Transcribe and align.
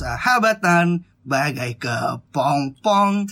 persahabatan 0.00 1.04
bagai 1.28 1.76
kepompong 1.76 3.28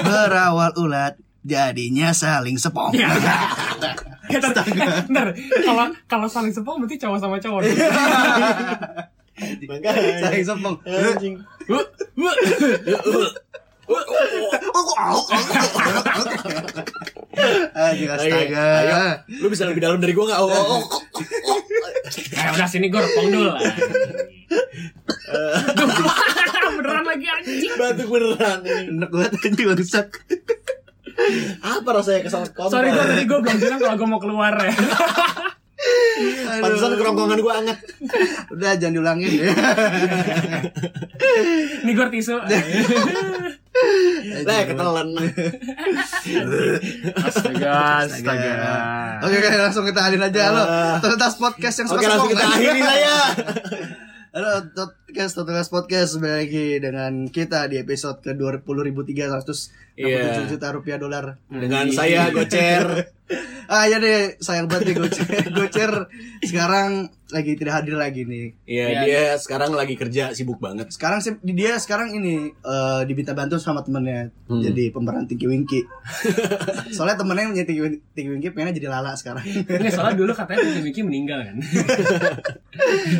berawal 0.00 0.72
ulat 0.80 1.20
jadinya 1.44 2.16
saling 2.16 2.56
sepong. 2.56 2.96
Ya. 4.26 4.42
Ntar, 4.42 5.06
ntar, 5.06 5.28
kalau 5.62 5.86
kalau 6.10 6.26
saling 6.26 6.50
sepong 6.50 6.82
berarti 6.82 6.98
cowok 6.98 7.18
sama 7.22 7.38
cowok. 7.38 7.62
saling 10.18 10.42
sepong. 10.42 10.74
Anjing. 13.86 14.48
Anjing 17.76 18.08
Ayo, 18.08 18.16
astaga. 18.16 18.64
ayo. 18.82 18.96
Lu 19.38 19.46
bisa 19.52 19.68
lebih 19.68 19.82
dalam 19.84 20.00
dari 20.00 20.12
gua 20.16 20.24
enggak? 20.32 20.40
Oh, 20.42 20.48
oh, 20.48 20.82
oh. 20.82 20.82
Eh 22.16 22.48
udah 22.54 22.68
sini 22.70 22.88
gue 22.88 23.00
repong 23.00 23.28
dulu 23.28 23.50
lah. 23.50 23.58
Beneran 26.76 27.04
lagi 27.04 27.26
anjing. 27.26 27.72
Batuk 27.76 28.08
beneran. 28.08 28.58
Enak 28.64 29.10
banget 29.10 29.32
anjing 29.42 29.66
bangsat. 29.68 30.06
Apa 31.64 31.88
rasanya 31.96 32.20
kesal 32.28 32.42
kontak? 32.52 32.72
Sorry 32.76 32.88
gue 32.92 33.04
tadi 33.04 33.24
gue 33.24 33.38
belum 33.40 33.56
bilang 33.58 33.78
kalau 33.80 33.96
gue 33.96 34.08
mau 34.08 34.20
keluar 34.20 34.54
ya. 34.60 34.72
Pantesan 36.56 36.96
kerongkongan 36.96 37.38
gua 37.44 37.60
anget. 37.60 37.78
Udah 38.48 38.72
jangan 38.80 38.94
diulangin 38.96 39.28
ya. 39.28 39.52
Ini 41.84 41.92
gue 41.92 42.06
tisu. 42.16 42.36
Lah, 44.46 44.62
ketelan. 44.66 45.08
Astaga, 47.26 47.72
astaga. 48.06 48.54
Oke, 49.22 49.36
oke, 49.38 49.48
langsung 49.58 49.84
kita 49.86 50.00
alin 50.06 50.22
aja 50.22 50.42
lo. 50.52 50.62
Ah. 50.64 50.96
Totalitas 51.00 51.34
podcast 51.38 51.76
yang 51.82 51.88
Oke, 51.90 52.04
langsung 52.06 52.30
sepong, 52.30 52.32
kita 52.36 52.44
akhiri 52.46 52.80
saya. 52.82 53.16
Halo, 54.36 54.52
podcast 55.16 55.32
Totalitas 55.34 55.72
Podcast 55.72 56.10
Kembali 56.12 56.36
lagi 56.36 56.66
dengan 56.76 57.24
kita 57.26 57.72
di 57.72 57.80
episode 57.80 58.20
ke 58.20 58.36
20.367 58.36 59.88
Iya. 59.96 60.44
juta 60.44 60.68
rupiah 60.68 61.00
dolar 61.00 61.40
Dengan 61.48 61.88
saya 61.88 62.28
Gocer. 62.28 62.84
Ah 63.66 63.82
ya 63.82 63.98
deh, 63.98 64.38
sayang 64.38 64.70
banget 64.70 64.92
nih 64.92 64.96
Gocer 65.00 65.26
Gocer 65.56 65.92
sekarang 66.40 67.10
lagi 67.26 67.58
tidak 67.58 67.82
hadir 67.82 67.98
lagi 67.98 68.22
nih 68.22 68.54
Iya, 68.62 68.86
Iya. 68.86 69.00
dia 69.02 69.22
sekarang 69.34 69.74
lagi 69.74 69.96
kerja 69.96 70.30
sibuk 70.30 70.62
banget. 70.62 70.94
Sekarang 70.94 71.18
sih 71.18 71.34
dia 71.42 71.74
sekarang 71.76 72.12
ini 72.12 72.54
eh 72.54 73.00
diminta 73.02 73.32
bantu 73.32 73.56
sama 73.56 73.80
temennya 73.80 74.30
Hmm. 74.46 74.62
Jadi 74.62 74.94
pemeran 74.94 75.26
Tinky 75.26 75.50
Winky 75.50 75.82
Soalnya 76.94 77.18
temennya 77.18 77.42
yang 77.42 77.52
punya 77.52 77.66
Tinky, 77.66 77.82
Win- 77.82 78.02
Tinky 78.14 78.30
Winky 78.30 78.48
pengennya 78.52 78.74
jadi 78.76 78.88
lala 78.92 79.10
sekarang 79.12 79.42
Ini 79.42 79.88
soalnya 79.90 80.14
dulu 80.14 80.30
katanya 80.30 80.62
Titi 80.62 80.80
Miki 80.84 81.00
meninggal 81.02 81.38
kan. 81.42 81.56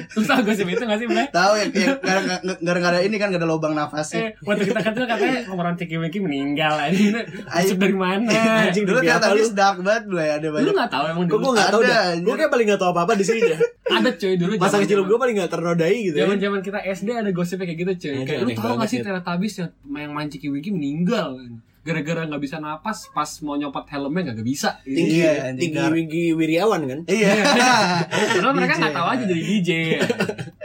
Terus 0.06 0.22
tau 0.22 0.38
gosip 0.46 0.70
itu 0.70 0.78
gak 0.78 0.98
sih 1.02 1.08
Blay? 1.10 1.26
Tahu 1.26 1.52
ya, 1.56 1.66
ya 1.66 1.85
gara- 1.96 2.24
gara- 2.36 2.58
gara-gara 2.58 2.98
ini 3.00 3.16
kan 3.16 3.28
gak 3.28 3.38
ada 3.38 3.46
lubang 3.46 3.72
nafasnya 3.72 4.18
Eh, 4.18 4.30
waktu 4.40 4.62
kita 4.66 4.80
kecil 4.82 5.04
katanya 5.04 5.38
pemeran 5.44 5.74
Tiki 5.74 5.96
Miki 5.96 6.18
meninggal 6.18 6.74
anjing. 6.76 7.14
Masuk 7.44 7.76
dari 7.76 7.92
mana? 7.92 8.32
Anjing, 8.64 8.84
Dulu 8.84 8.98
ini 8.98 9.08
lu? 9.08 9.46
dark 9.52 9.76
banget 9.78 10.02
dulu 10.04 10.18
ya 10.18 10.34
Ada 10.34 10.46
Lu 10.46 10.52
banyak 10.52 10.74
gak 10.74 10.90
tahu 10.90 11.04
emang 11.06 11.24
enggak 11.26 11.68
tahu 11.68 11.80
Ada, 11.80 11.88
dah. 11.88 12.04
Gua 12.18 12.34
kayak 12.34 12.50
paling 12.50 12.66
enggak 12.66 12.80
tahu 12.80 12.90
apa-apa 12.90 13.12
di 13.14 13.24
sini 13.24 13.40
dah. 13.42 13.58
Ada 13.88 14.10
cuy 14.12 14.34
dulu. 14.34 14.52
Masa 14.56 14.76
kecil 14.78 14.98
gua 15.02 15.18
paling 15.18 15.34
enggak 15.34 15.50
ternodai 15.50 15.96
gitu 16.02 16.16
ya. 16.16 16.22
Zaman 16.24 16.36
zaman 16.38 16.60
kita 16.60 16.78
SD 16.82 17.08
ada 17.12 17.30
gosipnya 17.30 17.64
kayak 17.64 17.78
gitu 17.78 17.92
cuy. 17.98 18.16
Kayak 18.22 18.40
lu 18.42 18.50
tau 18.52 18.74
gak 18.74 18.88
sih 18.88 18.98
ya. 18.98 19.04
Teletubbies 19.06 19.54
yang 19.56 19.70
yang 19.96 20.12
main 20.12 20.26
Ciki 20.26 20.48
Wiki 20.48 20.68
meninggal 20.68 21.38
gara-gara 21.80 22.26
nggak 22.26 22.42
bisa 22.42 22.58
napas 22.58 23.06
pas 23.08 23.30
mau 23.40 23.54
nyopot 23.54 23.86
helmnya 23.86 24.26
nggak 24.28 24.42
bisa. 24.42 24.74
Tinggi, 24.82 25.22
Iya, 25.22 25.54
tinggi. 25.54 25.78
Winggi 25.86 26.24
Wiriawan 26.32 26.82
kan? 26.82 26.98
Iya 27.06 27.46
Karena 28.34 28.50
mereka 28.50 28.74
nggak 28.74 28.94
tahu 28.98 29.06
aja 29.06 29.22
jadi 29.22 29.38
DJ. 29.40 29.70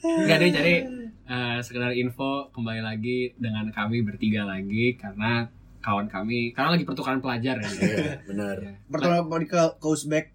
Gak 0.00 0.36
deh 0.40 0.50
jadi 0.50 0.74
eh, 1.32 1.58
sekedar 1.60 1.92
info 1.92 2.48
kembali 2.50 2.82
lagi 2.82 3.36
dengan 3.36 3.68
kami 3.70 4.02
bertiga 4.02 4.48
lagi 4.48 4.96
karena 4.96 5.48
kawan 5.80 6.12
kami 6.12 6.52
karena 6.52 6.76
lagi 6.76 6.84
pertukaran 6.84 7.24
pelajar 7.24 7.56
ya. 7.56 7.68
Iya, 7.68 8.20
benar. 8.28 8.56
Pertama 8.88 9.24
kali 9.24 9.46
ke 9.48 9.62
ke 9.80 9.86
Uzbek 9.88 10.26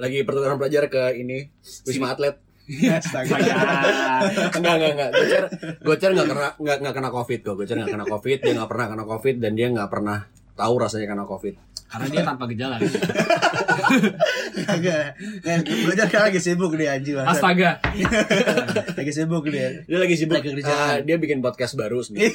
Lagi 0.00 0.24
pertukaran 0.24 0.56
pelajar 0.56 0.88
ke 0.88 1.20
ini 1.20 1.52
Wisma 1.84 2.16
Atlet. 2.16 2.40
Astaga 2.68 3.32
enggak 4.60 4.74
enggak 4.76 4.92
enggak 4.92 5.10
Gocer 5.16 5.44
Gocer 5.80 6.10
enggak 6.12 6.28
kena 6.28 6.48
enggak 6.60 6.76
enggak 6.84 6.94
kena 7.00 7.10
Covid 7.12 7.40
kok. 7.40 7.54
Gocer 7.56 7.76
enggak 7.80 7.92
kena 7.96 8.06
Covid, 8.08 8.38
dia 8.44 8.52
enggak 8.52 8.68
pernah 8.68 8.86
kena 8.92 9.04
Covid 9.08 9.36
dan 9.40 9.52
dia 9.56 9.66
enggak 9.72 9.88
pernah 9.88 10.18
tahu 10.58 10.74
rasanya 10.76 11.06
kena 11.06 11.22
Covid. 11.24 11.54
Karena 11.88 12.06
dia 12.10 12.20
tanpa 12.20 12.44
gejala. 12.44 12.76
kan. 12.76 12.90
Kagak 14.68 15.16
Eh, 15.40 15.58
Belajar 15.64 16.06
kan 16.10 16.28
lagi 16.28 16.36
sibuk 16.36 16.76
dia 16.76 16.92
anjing 16.92 17.16
bangsat. 17.16 17.32
Astaga. 17.32 17.70
Lagi 18.98 19.12
sibuk 19.14 19.48
dia 19.48 19.86
Dia 19.86 19.96
lagi 19.96 20.12
sibuk 20.12 20.36
Lagi 20.36 20.52
eh, 20.60 20.96
dia 21.00 21.16
bikin 21.16 21.40
podcast 21.40 21.78
baru 21.80 22.04
sendiri. 22.04 22.28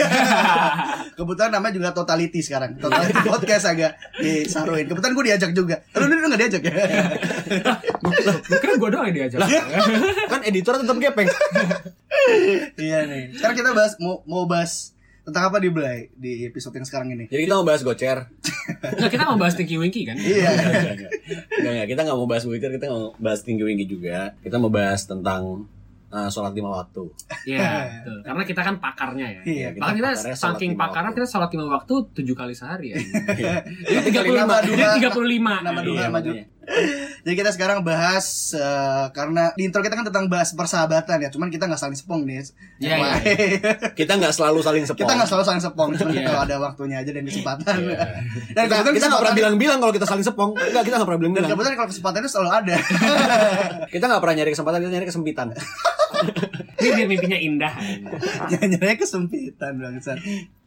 Kebetulan 1.19 1.51
namanya 1.53 1.73
juga 1.75 1.89
Totality 1.93 2.41
sekarang 2.41 2.81
Totality 2.81 3.13
Podcast 3.21 3.69
agak 3.69 3.93
disaruin 4.17 4.89
Kebetulan 4.89 5.13
gue 5.13 5.25
diajak 5.29 5.51
juga 5.53 5.75
Lu 5.93 6.03
ini 6.03 6.21
gak 6.23 6.39
diajak 6.41 6.61
ya? 6.63 6.73
Gue 8.41 8.57
kira 8.57 8.73
gue 8.73 8.89
doang 8.89 9.05
yang 9.05 9.17
diajak. 9.21 9.39
kan 10.25 10.41
editor 10.41 10.81
tetap 10.81 10.97
gepeng. 10.97 11.29
iya 12.79 13.05
nih 13.05 13.37
Sekarang 13.37 13.55
kita 13.55 13.69
bahas 13.75 13.93
Mau, 14.01 14.25
mau 14.25 14.49
bahas 14.49 14.92
Tentang 15.23 15.43
apa 15.47 15.57
di 15.63 15.71
Blay 15.71 16.11
Di 16.11 16.43
episode 16.43 16.75
yang 16.75 16.83
sekarang 16.83 17.15
ini 17.15 17.31
Jadi 17.31 17.47
kita 17.47 17.55
mau 17.55 17.63
bahas 17.63 17.79
Gocer. 17.79 18.27
Nggak, 18.79 19.11
kita 19.11 19.23
mau 19.27 19.39
bahas 19.39 19.55
Tinky 19.55 19.75
Winky 19.79 20.03
kan? 20.03 20.15
Iya 20.19 20.51
Enggak, 20.51 20.67
enggak. 20.71 21.11
Enggak, 21.59 21.71
enggak. 21.73 21.87
Kita 21.91 21.99
enggak 22.03 22.17
mau 22.19 22.27
bahas 22.27 22.43
Gocer, 22.43 22.69
kita 22.75 22.85
nggak 22.87 22.99
mau 22.99 23.11
bahas 23.19 23.39
tinggi 23.43 23.63
tinggi 23.63 23.85
juga. 23.87 24.35
Kita 24.39 24.55
mau 24.59 24.71
bahas 24.71 25.01
tentang 25.03 25.67
eh, 26.13 26.29
sholat 26.29 26.53
lima 26.53 26.69
waktu. 26.75 27.03
Iya, 27.47 28.03
betul. 28.03 28.17
Karena 28.23 28.43
kita 28.45 28.61
kan 28.63 28.75
pakarnya 28.79 29.27
ya. 29.27 29.41
Iya, 29.43 29.67
kita 29.75 29.81
Bahkan 29.81 29.95
kita 29.97 30.09
saking 30.35 30.71
pakarnya 30.75 31.11
kita 31.15 31.27
sholat 31.27 31.49
lima 31.51 31.65
waktu 31.71 31.93
tujuh 32.13 32.35
kali 32.35 32.53
sehari 32.53 32.93
ya. 32.93 32.95
Iya. 33.33 33.53
Jadi 33.65 33.99
tiga 34.11 34.21
puluh 34.27 34.37
lima. 34.43 34.55
Tiga 34.95 35.09
puluh 35.11 35.29
lima. 35.31 35.53
Nambah 35.63 35.83
dua 35.83 35.95
Iya, 35.95 36.07
maju. 36.11 36.31
Jadi 37.23 37.35
kita 37.35 37.51
sekarang 37.51 37.83
bahas 37.83 38.25
eh, 38.51 39.05
Karena 39.11 39.51
di 39.51 39.67
intro 39.67 39.83
kita 39.83 39.93
kan 39.93 40.07
tentang 40.07 40.31
bahas 40.31 40.51
persahabatan 40.51 41.19
ya 41.19 41.27
Cuman 41.27 41.51
kita 41.51 41.67
gak 41.67 41.75
saling 41.75 41.93
sepong 41.93 42.23
nih 42.23 42.39
Iya, 42.79 42.95
Wah, 42.97 43.19
Kita 43.99 44.15
nggak 44.15 44.31
selalu 44.31 44.63
saling 44.63 44.87
sepong. 44.87 45.03
Kita 45.03 45.11
gak 45.13 45.27
selalu 45.27 45.43
saling 45.43 45.63
sepong 45.63 45.89
Cuman 45.99 46.13
Iya. 46.15 46.23
kalau 46.23 46.41
ada 46.47 46.55
waktunya 46.63 46.97
aja 46.99 47.11
dan 47.11 47.23
kesempatan 47.23 47.75
Iya. 47.83 47.99
Dan 48.55 48.63
kita 48.71 48.91
kita 48.91 49.05
nggak 49.11 49.21
pernah 49.21 49.35
bilang-bilang 49.35 49.77
kalau 49.83 49.93
kita 49.93 50.07
saling 50.07 50.23
sepong. 50.23 50.51
Enggak, 50.55 50.83
kita 50.87 50.95
nggak 50.99 51.07
pernah 51.07 51.19
Dan 51.19 51.23
bilang-bilang. 51.27 51.49
kebetulan 51.51 51.75
kalau 51.75 51.89
kesempatan 51.91 52.19
itu 52.23 52.31
selalu 52.31 52.51
ada 52.53 52.75
Kita 53.93 54.03
nggak 54.07 54.21
pernah 54.23 54.35
nyari 54.39 54.51
kesempatan, 54.55 54.77
kita 54.81 54.91
nyari 54.95 55.07
kesempitan. 55.07 55.47
Ini 56.79 56.89
biar 56.95 57.07
mimpinya 57.07 57.39
indah. 57.39 57.73
Nyari 58.49 58.95
kesempitan 58.95 59.71
bangsat 59.77 60.17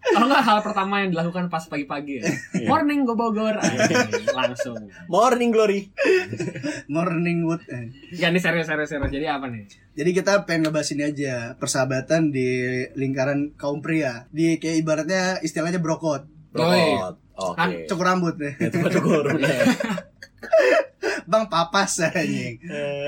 Kalau 0.06 0.26
nggak 0.30 0.44
hal 0.46 0.58
pertama 0.62 0.94
yang 1.02 1.10
dilakukan 1.10 1.50
pas 1.50 1.66
pagi-pagi 1.66 2.22
ya. 2.22 2.24
Morning 2.70 3.02
go 3.02 3.18
Bogor. 3.18 3.58
Anjing, 3.58 4.30
Langsung. 4.30 4.78
Morning 5.10 5.50
glory. 5.50 5.90
Morning 6.94 7.42
wood 7.42 7.62
eh. 7.66 7.90
Gak 8.14 8.30
nih 8.30 8.42
serius 8.42 8.66
serius 8.70 8.90
serius. 8.90 9.10
Jadi 9.10 9.26
apa 9.26 9.50
nih? 9.50 9.66
Jadi 9.96 10.10
kita 10.12 10.44
pengen 10.44 10.68
ngebahas 10.68 10.92
ini 10.92 11.02
aja 11.08 11.56
Persahabatan 11.56 12.28
di 12.28 12.60
lingkaran 13.00 13.56
kaum 13.56 13.80
pria 13.80 14.28
Di 14.28 14.60
kayak 14.60 14.84
ibaratnya 14.84 15.40
istilahnya 15.40 15.80
brokot 15.80 16.28
Brokot. 16.52 17.16
Oke. 17.32 17.56
Kan 17.56 17.68
Cukur 17.88 18.04
rambut 18.04 18.36
nih 18.36 18.60
Itu 18.60 18.76
mah 18.84 18.92
cukur. 18.92 19.24
Bang 21.30 21.46
papas 21.46 21.98
anjing 22.00 22.58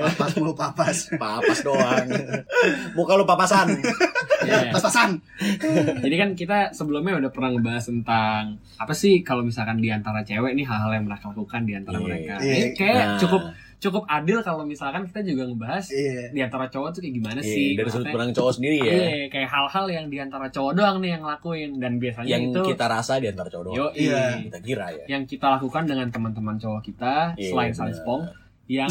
Papas 0.01 0.31
mulu 0.35 0.51
papas 0.51 1.07
Papas 1.13 1.59
doang. 1.61 2.07
Muka 2.91 3.15
lu 3.15 3.23
papasan. 3.23 3.79
Iya. 4.39 4.71
Pas-pasan 4.71 5.19
Jadi 5.99 6.15
kan 6.15 6.29
kita 6.31 6.57
sebelumnya 6.71 7.15
udah 7.17 7.29
pernah 7.29 7.51
ngebahas 7.51 7.85
tentang 7.85 8.43
apa 8.75 8.93
sih 8.93 9.19
kalau 9.19 9.43
misalkan 9.43 9.77
di 9.77 9.87
antara 9.87 10.19
cewek 10.21 10.51
nih 10.53 10.63
hal-hal 10.63 10.91
yang 10.93 11.05
mereka 11.05 11.27
lakukan 11.27 11.63
di 11.63 11.73
antara 11.75 11.97
Iya. 11.97 12.05
mereka. 12.05 12.33
Iya. 12.39 12.53
Ini 12.55 12.67
kayak 12.73 12.95
Nah. 12.99 13.19
cukup 13.19 13.41
cukup 13.79 14.03
adil 14.05 14.39
kalau 14.39 14.61
misalkan 14.61 15.03
kita 15.03 15.23
juga 15.23 15.43
ngebahas 15.45 15.87
Iya 15.87 16.29
di 16.29 16.39
antara 16.39 16.67
cowok 16.67 16.89
tuh 16.91 16.99
kayak 16.99 17.15
gimana 17.15 17.39
Iya, 17.39 17.47
sih? 17.49 17.67
dari 17.73 17.89
sudut 17.89 18.07
pandang 18.07 18.31
cowok 18.31 18.53
sendiri 18.53 18.77
ya. 18.77 18.91
Iya, 18.91 19.07
kayak 19.29 19.49
hal-hal 19.49 19.85
yang 19.87 20.05
di 20.05 20.17
antara 20.17 20.47
cowok 20.47 20.71
doang 20.73 20.97
nih 20.99 21.11
yang 21.15 21.23
lakuin 21.23 21.71
dan 21.77 21.95
biasanya 21.95 22.27
Yang 22.29 22.43
itu 22.45 22.59
kita 22.69 22.85
rasa 22.85 23.13
di 23.17 23.27
antara 23.27 23.47
cowok 23.47 23.63
doang. 23.65 23.75
yo 23.75 23.85
Iya. 23.93 24.21
Kita 24.43 24.59
kira 24.59 24.85
ya. 24.93 25.03
yang 25.07 25.23
kita 25.23 25.45
lakukan 25.49 25.83
dengan 25.85 26.07
teman-teman 26.07 26.55
cowok 26.55 26.81
kita 26.83 27.13
Iya, 27.33 27.49
selain 27.49 27.71
saling 27.71 27.95
spong 27.95 28.21
yang 28.69 28.85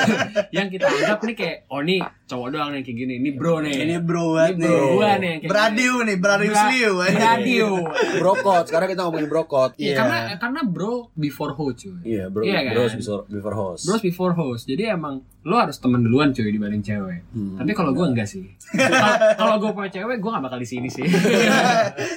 yang 0.56 0.66
kita 0.68 0.86
anggap 0.86 1.18
nih 1.20 1.34
kayak 1.34 1.56
oh 1.66 1.82
nih 1.82 1.98
cowok 2.24 2.48
doang 2.48 2.70
nih 2.70 2.80
kayak 2.80 2.96
gini 2.96 3.12
ini 3.18 3.30
bro 3.32 3.58
nih 3.58 3.74
Ini 3.80 3.96
bro 3.98 4.24
banget 4.32 4.54
Ini 4.54 4.60
nih 4.60 4.70
bro 4.70 4.86
gua 4.94 5.10
nih 5.12 5.32
kayak 5.36 5.50
Beradiu 5.50 5.94
nih 6.00 6.16
Beradiu 6.16 6.48
Bra- 6.48 6.60
seliu 6.62 6.92
anjing. 6.96 7.18
radio 7.18 7.68
Brokot. 8.20 8.64
Sekarang 8.64 8.86
kita 8.86 9.00
ngomongin 9.02 9.26
brokot. 9.26 9.70
Iya, 9.74 9.82
Iya. 9.82 9.94
karena 9.96 10.16
karena 10.36 10.60
bro 10.62 10.94
before 11.12 11.52
hoe 11.52 11.72
cuy. 11.72 11.98
Iya, 12.04 12.24
bro. 12.28 12.42
Iya 12.42 12.58
kan? 12.62 12.72
Bros 12.72 12.92
before, 12.94 13.22
before 13.26 13.54
host. 13.56 13.82
Bros 13.84 14.00
before 14.00 14.32
host. 14.32 14.62
Jadi 14.64 14.82
emang 14.86 15.14
lo 15.40 15.56
harus 15.56 15.76
temen 15.76 15.98
duluan 15.98 16.30
cuy 16.30 16.46
dibanding 16.46 16.80
cewek. 16.80 17.26
Hmm. 17.28 17.56
Tapi 17.56 17.70
kalau 17.72 17.90
gue 17.90 18.06
enggak 18.06 18.26
sih. 18.26 18.46
Kalau- 19.38 19.58
gue 19.58 19.70
punya 19.72 19.90
cewek, 19.92 20.16
gue 20.16 20.30
gak 20.30 20.44
bakal 20.44 20.58
di 20.58 20.68
sini 20.68 20.86
sih. 20.86 21.02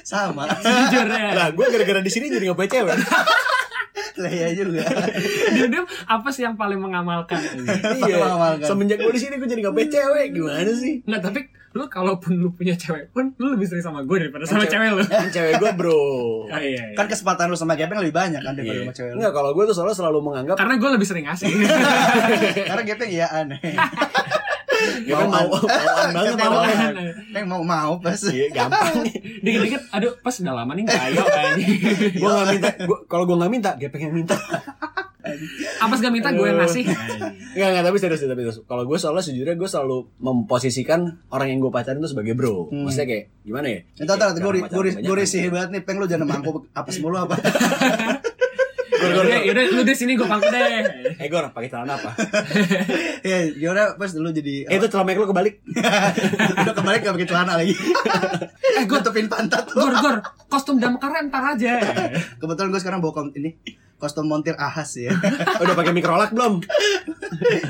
Sama 0.04 0.46
Jujur 0.54 1.08
ya. 1.08 1.34
Lah, 1.34 1.48
gue 1.50 1.66
gara-gara 1.68 1.98
di 2.00 2.12
sini 2.12 2.28
jadi 2.28 2.46
nggak 2.46 2.58
punya 2.60 2.72
cewek. 2.72 2.96
Iya 4.24 4.48
juga. 4.54 4.84
Diam-diam 5.56 5.86
apa 6.06 6.30
sih 6.30 6.42
yang 6.42 6.54
paling 6.54 6.78
mengamalkan? 6.78 7.40
Iya. 7.98 8.18
Mengamalkan. 8.18 8.68
Semenjak 8.68 8.98
gue 8.98 9.12
di 9.12 9.22
sini 9.22 9.36
gue 9.36 9.48
jadi 9.48 9.62
gak 9.62 9.74
punya 9.74 9.90
cewek 9.90 10.26
gimana 10.32 10.72
sih? 10.72 10.94
Nggak, 11.02 11.22
tapi 11.24 11.42
lu 11.72 11.88
kalaupun 11.88 12.36
lu 12.36 12.52
punya 12.52 12.76
cewek 12.76 13.16
pun 13.16 13.32
lu 13.34 13.56
lebih 13.56 13.64
sering 13.64 13.80
sama 13.80 14.04
gue 14.04 14.18
daripada 14.20 14.44
sama 14.44 14.68
Cewek. 14.68 14.76
cewek 14.76 14.90
lu. 14.92 15.04
Kan 15.08 15.30
cewek 15.32 15.54
gue 15.56 15.72
bro. 15.72 16.04
Ah, 16.52 16.60
iya, 16.60 16.92
iya. 16.92 16.96
Kan 17.00 17.08
kesempatan 17.08 17.48
lu 17.48 17.56
sama 17.56 17.80
Gepeng 17.80 17.96
lebih 17.98 18.12
banyak 18.12 18.44
kan 18.44 18.52
daripada 18.52 18.76
Iya. 18.76 18.84
sama 18.84 18.94
cewek 18.94 19.10
lu. 19.10 19.18
Enggak, 19.24 19.34
kalau 19.34 19.50
gue 19.56 19.64
tuh 19.64 19.76
soalnya 19.78 19.96
selalu 19.96 20.20
menganggap 20.20 20.56
Karena 20.60 20.76
gue 20.76 20.90
lebih 20.92 21.08
sering 21.08 21.26
ngasih. 21.26 21.48
Karena 22.68 22.84
Gepeng 22.84 23.10
iya 23.10 23.28
aneh. 23.32 23.60
ya 25.08 25.16
kan 25.18 25.28
mau 25.28 25.48
mauan 25.50 26.10
banget 26.14 26.34
mau 26.38 26.54
orangnya. 26.62 27.12
Gepeng 27.32 27.48
mau 27.48 27.64
mau 27.66 27.94
pas. 27.98 28.20
Iya, 28.28 28.48
gampang. 28.54 29.08
Dikit-dikit, 29.42 29.82
aduh 29.90 30.14
pas 30.22 30.36
udah 30.36 30.54
lama 30.54 30.72
nih 30.78 30.84
nggak 30.86 31.02
ayo 31.10 31.22
kayaknya. 31.26 31.66
gue 32.22 32.30
gak 32.30 32.48
minta, 32.54 32.70
kalau 33.10 33.24
gue 33.26 33.38
gak 33.40 33.52
minta, 33.52 33.72
dia 33.80 33.90
pengen 33.90 34.12
minta. 34.14 34.36
Apa 35.82 35.94
gak 35.98 36.14
minta 36.14 36.30
gue 36.36 36.44
yang 36.44 36.60
ngasih? 36.60 36.86
Enggak, 37.56 37.68
enggak, 37.72 37.84
tapi 37.88 37.98
serius, 37.98 38.22
tapi 38.22 38.42
serius. 38.46 38.60
Kalau 38.68 38.84
gue 38.86 38.98
soalnya 39.00 39.24
sejujurnya 39.26 39.56
gue 39.58 39.70
selalu 39.70 39.98
memposisikan 40.22 41.24
orang 41.34 41.48
yang 41.50 41.60
gue 41.64 41.72
pacarin 41.74 42.04
itu 42.04 42.12
sebagai 42.12 42.34
bro. 42.38 42.70
Hmm. 42.70 42.86
Maksudnya 42.86 43.08
kayak, 43.08 43.26
gimana 43.42 43.68
ya? 43.72 43.80
Entar 43.98 44.16
entar 44.20 44.30
gue 44.38 44.52
kan. 44.68 45.18
risih 45.18 45.50
banget 45.50 45.70
nih, 45.74 45.82
Peng 45.82 45.98
lu 45.98 46.06
jangan 46.06 46.28
mangkuk 46.28 46.68
apa 46.76 46.90
semua 46.94 47.26
apa. 47.26 47.36
Yaudah, 49.02 49.40
yaudah 49.42 49.64
lu 49.72 49.82
di 49.82 49.94
sini 49.94 50.14
gue 50.14 50.24
pangku 50.24 50.46
deh. 50.46 50.86
Eh, 51.18 51.28
gue 51.28 51.40
pakai 51.50 51.70
celana 51.70 51.98
apa? 51.98 52.12
Ya, 53.22 53.46
gimana 53.48 53.94
pas 53.96 54.10
dulu 54.10 54.30
jadi 54.30 54.66
Eh, 54.66 54.78
itu 54.78 54.88
celana 54.88 55.14
lu 55.14 55.26
kebalik. 55.26 55.62
udah 56.62 56.74
kembali 56.74 56.96
gak 57.00 57.14
pakai 57.14 57.30
celana 57.30 57.54
lagi. 57.56 57.74
eh, 58.78 58.84
gue 58.84 58.98
tutupin 59.00 59.26
pantat 59.26 59.66
tuh. 59.66 59.78
Gor, 59.78 59.94
gor, 59.98 60.16
kostum 60.48 60.78
damkar 60.78 61.14
ntar 61.26 61.54
aja. 61.54 61.78
Kebetulan 62.38 62.70
gue 62.70 62.82
sekarang 62.82 63.00
bawa 63.00 63.14
kom- 63.14 63.34
ini 63.34 63.58
kostum 63.98 64.26
montir 64.26 64.58
ahas 64.58 64.98
ya. 64.98 65.14
Udah 65.62 65.78
pakai 65.78 65.94
mikrolak 65.94 66.34
belum? 66.34 66.66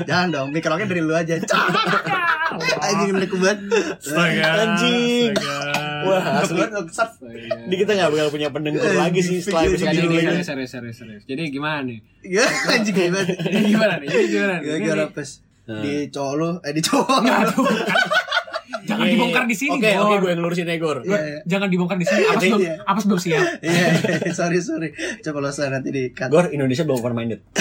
Jangan 0.08 0.28
dong, 0.30 0.48
mikrolognya 0.48 0.88
dari 0.88 1.02
lu 1.04 1.12
aja. 1.12 1.36
Anjing 2.80 3.12
milik 3.12 3.32
banget. 3.36 3.58
Astaga, 4.00 4.48
Anjing. 4.58 5.32
Astaga. 6.02 6.10
Wah, 6.10 6.22
asli. 6.42 6.90
Sat. 6.90 7.10
Ini 7.66 7.74
kita 7.76 7.90
gak 7.94 8.10
bakal 8.10 8.28
punya 8.28 8.48
pendengar 8.50 8.82
lagi 8.92 9.20
sih 9.20 9.38
setelah 9.38 9.64
episode 9.64 9.88
Jadi 9.88 9.98
ini. 10.02 10.16
ini 10.18 10.22
serius, 10.22 10.46
serius, 10.46 10.70
serius, 10.70 10.96
serius. 10.98 11.22
Jadi 11.24 11.42
gimana 11.48 11.78
nih? 11.82 11.98
Ya, 12.22 12.44
anjing 12.68 12.90
gimana? 12.92 13.22
Jadi 13.46 13.58
gimana 13.64 13.94
nih? 13.96 14.06
Jadi 14.08 14.26
gimana 14.28 14.54
nih? 14.58 14.66
Gara-gara 14.66 15.06
pas 15.10 15.30
Nah. 15.62 15.78
di 15.78 16.10
cowok 16.10 16.34
lu, 16.34 16.50
eh 16.58 16.72
di 16.74 16.82
cowok. 16.82 17.22
Aduh, 17.22 17.62
Jangan 18.82 19.06
Iya, 19.06 19.14
dibongkar 19.14 19.44
iya. 19.46 19.50
di 19.50 19.56
sini, 19.56 19.78
Oke, 19.78 19.90
oke, 19.94 20.14
gue 20.18 20.30
yang 20.34 20.42
lurusin 20.42 20.66
ya, 20.66 20.74
Gor. 20.74 20.98
Iya, 21.00 21.18
iya. 21.22 21.38
Jangan 21.46 21.68
dibongkar 21.70 21.96
di 21.96 22.02
sini. 22.02 22.22
Apa 22.26 22.40
belum? 22.42 22.58
Iya. 22.58 22.74
Apa 22.82 22.98
belum 22.98 23.20
siap? 23.22 23.44
Iya, 23.62 23.84
iya, 23.94 24.32
sorry 24.34 24.58
sorry. 24.58 24.88
Coba 25.22 25.38
lo 25.38 25.54
saya 25.54 25.70
nanti 25.70 25.94
di 25.94 26.10
cut. 26.10 26.34
Gor, 26.34 26.50
Indonesia 26.50 26.82
belum 26.82 26.98
open 26.98 27.14
minded. 27.14 27.40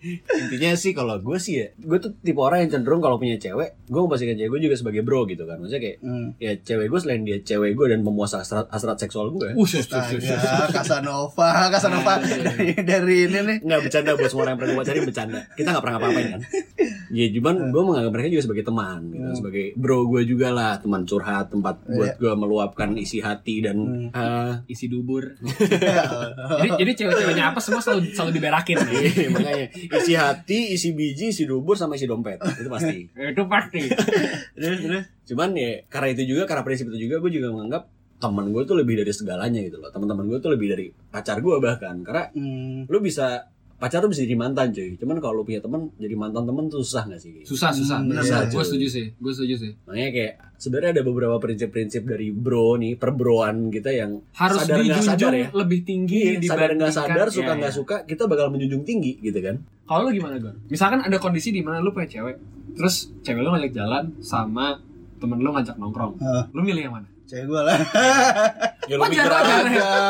Intinya 0.00 0.72
sih 0.74 0.94
kalau 0.94 1.18
gue 1.18 1.38
sih 1.38 1.54
ya, 1.58 1.66
gue 1.74 1.98
tuh 1.98 2.14
tipe 2.22 2.38
orang 2.38 2.62
yang 2.62 2.70
cenderung 2.70 3.02
kalau 3.02 3.18
punya 3.18 3.34
cewek, 3.34 3.74
gue 3.84 4.00
memposisikan 4.00 4.38
cewek 4.38 4.50
gue 4.54 4.60
juga 4.70 4.76
sebagai 4.78 5.02
bro 5.02 5.26
gitu 5.26 5.42
kan. 5.44 5.58
Maksudnya 5.58 5.82
kayak, 5.82 5.98
Hmm. 5.98 6.28
ya 6.38 6.52
cewek 6.56 6.86
gue 6.86 7.00
selain 7.02 7.22
dia 7.26 7.38
cewek 7.42 7.74
gue 7.74 7.86
dan 7.90 8.00
memuas 8.00 8.32
hasrat, 8.32 8.70
hasrat 8.70 8.96
seksual 8.96 9.34
gue. 9.34 9.52
Uh, 9.52 9.66
sus, 9.66 9.84
sus, 9.84 10.04
sus, 10.06 10.22
sus. 10.22 10.38
Astaga, 10.38 10.70
Casanova, 10.70 11.48
Casanova 11.68 12.12
dari, 12.22 12.78
dari 12.94 13.16
ini 13.26 13.38
nih. 13.42 13.58
Nggak 13.66 13.80
bercanda 13.90 14.10
buat 14.14 14.30
semua 14.30 14.42
orang 14.46 14.52
yang 14.54 14.60
pernah 14.62 14.72
gue 14.72 14.82
pacarin 14.82 15.04
bercanda. 15.04 15.38
Kita 15.52 15.68
nggak 15.74 15.82
pernah 15.82 15.94
ngapa-ngapain 15.98 16.28
kan. 16.30 16.40
Ya 17.10 17.26
cuman 17.30 17.68
gue 17.68 17.82
menganggap 17.82 18.12
mereka 18.12 18.28
juga 18.28 18.42
sebagai 18.42 18.64
teman, 18.64 19.00
gitu. 19.08 19.22
Hmm. 19.22 19.34
sebagai 19.34 19.64
bro 19.74 20.04
gue 20.06 20.22
juga 20.24 20.48
lah, 20.48 20.76
teman 20.76 21.02
curhat, 21.02 21.48
tempat 21.48 21.80
buat 21.84 22.14
gue 22.14 22.32
meluapkan 22.34 22.92
isi 22.94 23.18
hati 23.18 23.60
dan 23.60 23.76
Hmm. 23.78 24.08
eh, 24.10 24.52
Isi 24.68 24.86
dubur. 24.86 25.24
Ya, 25.78 26.04
jadi 26.58 26.70
jadi 26.78 26.92
cewek-ceweknya 26.96 27.44
apa 27.48 27.58
semua 27.58 27.78
selalu 27.78 28.12
selalu 28.12 28.32
diberakin. 28.34 28.76
nih. 28.78 28.94
Iya, 29.08 29.28
makanya 29.30 29.66
isi 29.94 30.12
hati, 30.12 30.58
isi 30.70 30.88
biji, 30.92 31.30
isi 31.30 31.44
dubur 31.44 31.74
sama 31.74 31.94
isi 31.94 32.04
dompet 32.04 32.36
itu 32.38 32.68
pasti. 32.68 32.98
Itu 33.32 33.44
pasti. 33.46 33.80
Terus 34.54 34.78
terus. 34.78 35.04
Cuman 35.26 35.52
ya 35.52 35.84
karena 35.86 36.08
itu 36.10 36.22
juga 36.26 36.42
karena 36.44 36.62
prinsip 36.62 36.88
itu 36.88 36.98
juga 37.00 37.18
gue 37.18 37.30
juga 37.30 37.48
menganggap 37.50 37.82
teman 38.16 38.48
gue 38.48 38.62
tuh 38.64 38.74
lebih 38.74 38.98
dari 38.98 39.12
segalanya 39.12 39.60
gitu 39.60 39.78
loh. 39.78 39.88
Teman-teman 39.88 40.24
gue 40.26 40.38
tuh 40.38 40.50
lebih 40.50 40.68
dari 40.68 40.86
pacar 40.90 41.38
gue 41.38 41.54
bahkan 41.58 42.00
karena 42.00 42.28
Hmm. 42.30 42.84
lu 42.84 42.98
bisa 42.98 43.46
pacar 43.78 43.98
tuh 43.98 44.10
bisa 44.10 44.22
jadi 44.22 44.34
mantan 44.34 44.70
cuy. 44.70 44.94
Cuman 44.94 45.16
kalau 45.18 45.38
lu 45.38 45.44
punya 45.44 45.58
teman 45.58 45.88
jadi 45.94 46.12
mantan 46.12 46.44
teman 46.44 46.66
tuh 46.66 46.82
susah 46.82 47.06
gak 47.06 47.16
sih? 47.16 47.42
Susah, 47.42 47.70
susah. 47.70 48.02
Hmm, 48.02 48.10
Benar, 48.10 48.22
iya, 48.22 48.32
benar. 48.42 48.50
Gue 48.50 48.64
setuju 48.64 48.86
sih. 48.90 49.06
Gue 49.14 49.30
setuju 49.30 49.54
sih. 49.56 49.72
Makanya 49.86 50.10
kayak 50.10 50.32
sebenarnya 50.56 50.90
ada 50.92 51.02
beberapa 51.02 51.36
prinsip-prinsip 51.38 52.02
dari 52.02 52.28
bro 52.28 52.74
nih 52.76 52.94
perbroan 52.94 53.70
kita 53.70 53.90
yang 53.90 54.18
Harus 54.34 54.66
sadar 54.66 54.74
nggak 54.74 54.84
dijunjung 54.84 55.08
sadar 55.08 55.32
ya. 55.32 55.46
lebih 55.54 55.80
tinggi 55.82 56.20
Iya, 56.34 56.42
sadar 56.44 56.70
nggak 56.74 56.92
sadar 56.92 57.26
suka 57.30 57.46
Iya, 57.46 57.58
nggak 57.62 57.72
iya. 57.72 57.78
suka 57.78 57.96
kita 58.02 58.22
bakal 58.26 58.50
menjunjung 58.50 58.82
tinggi 58.82 59.12
gitu 59.18 59.38
kan 59.38 59.62
Kalau 59.86 60.04
lu 60.04 60.12
gimana, 60.12 60.36
Gon? 60.36 60.58
Misalkan 60.66 61.00
ada 61.00 61.16
kondisi 61.16 61.48
di 61.48 61.62
mana 61.62 61.78
lu 61.78 61.88
punya 61.88 62.10
cewek, 62.10 62.36
terus 62.74 63.14
cewek 63.22 63.40
lu 63.40 63.48
ngajak 63.48 63.72
jalan 63.72 64.10
sama 64.18 64.76
temen 65.16 65.38
lu 65.38 65.48
ngajak 65.48 65.74
nongkrong. 65.74 66.18
Heeh. 66.18 66.44
Lu 66.52 66.60
milih 66.60 66.82
yang 66.84 66.94
mana? 66.94 67.08
Cewek 67.24 67.46
gue 67.46 67.60
lah. 67.62 67.78
ya 68.88 68.96
Wajar, 68.96 69.26
wajar, 69.26 69.64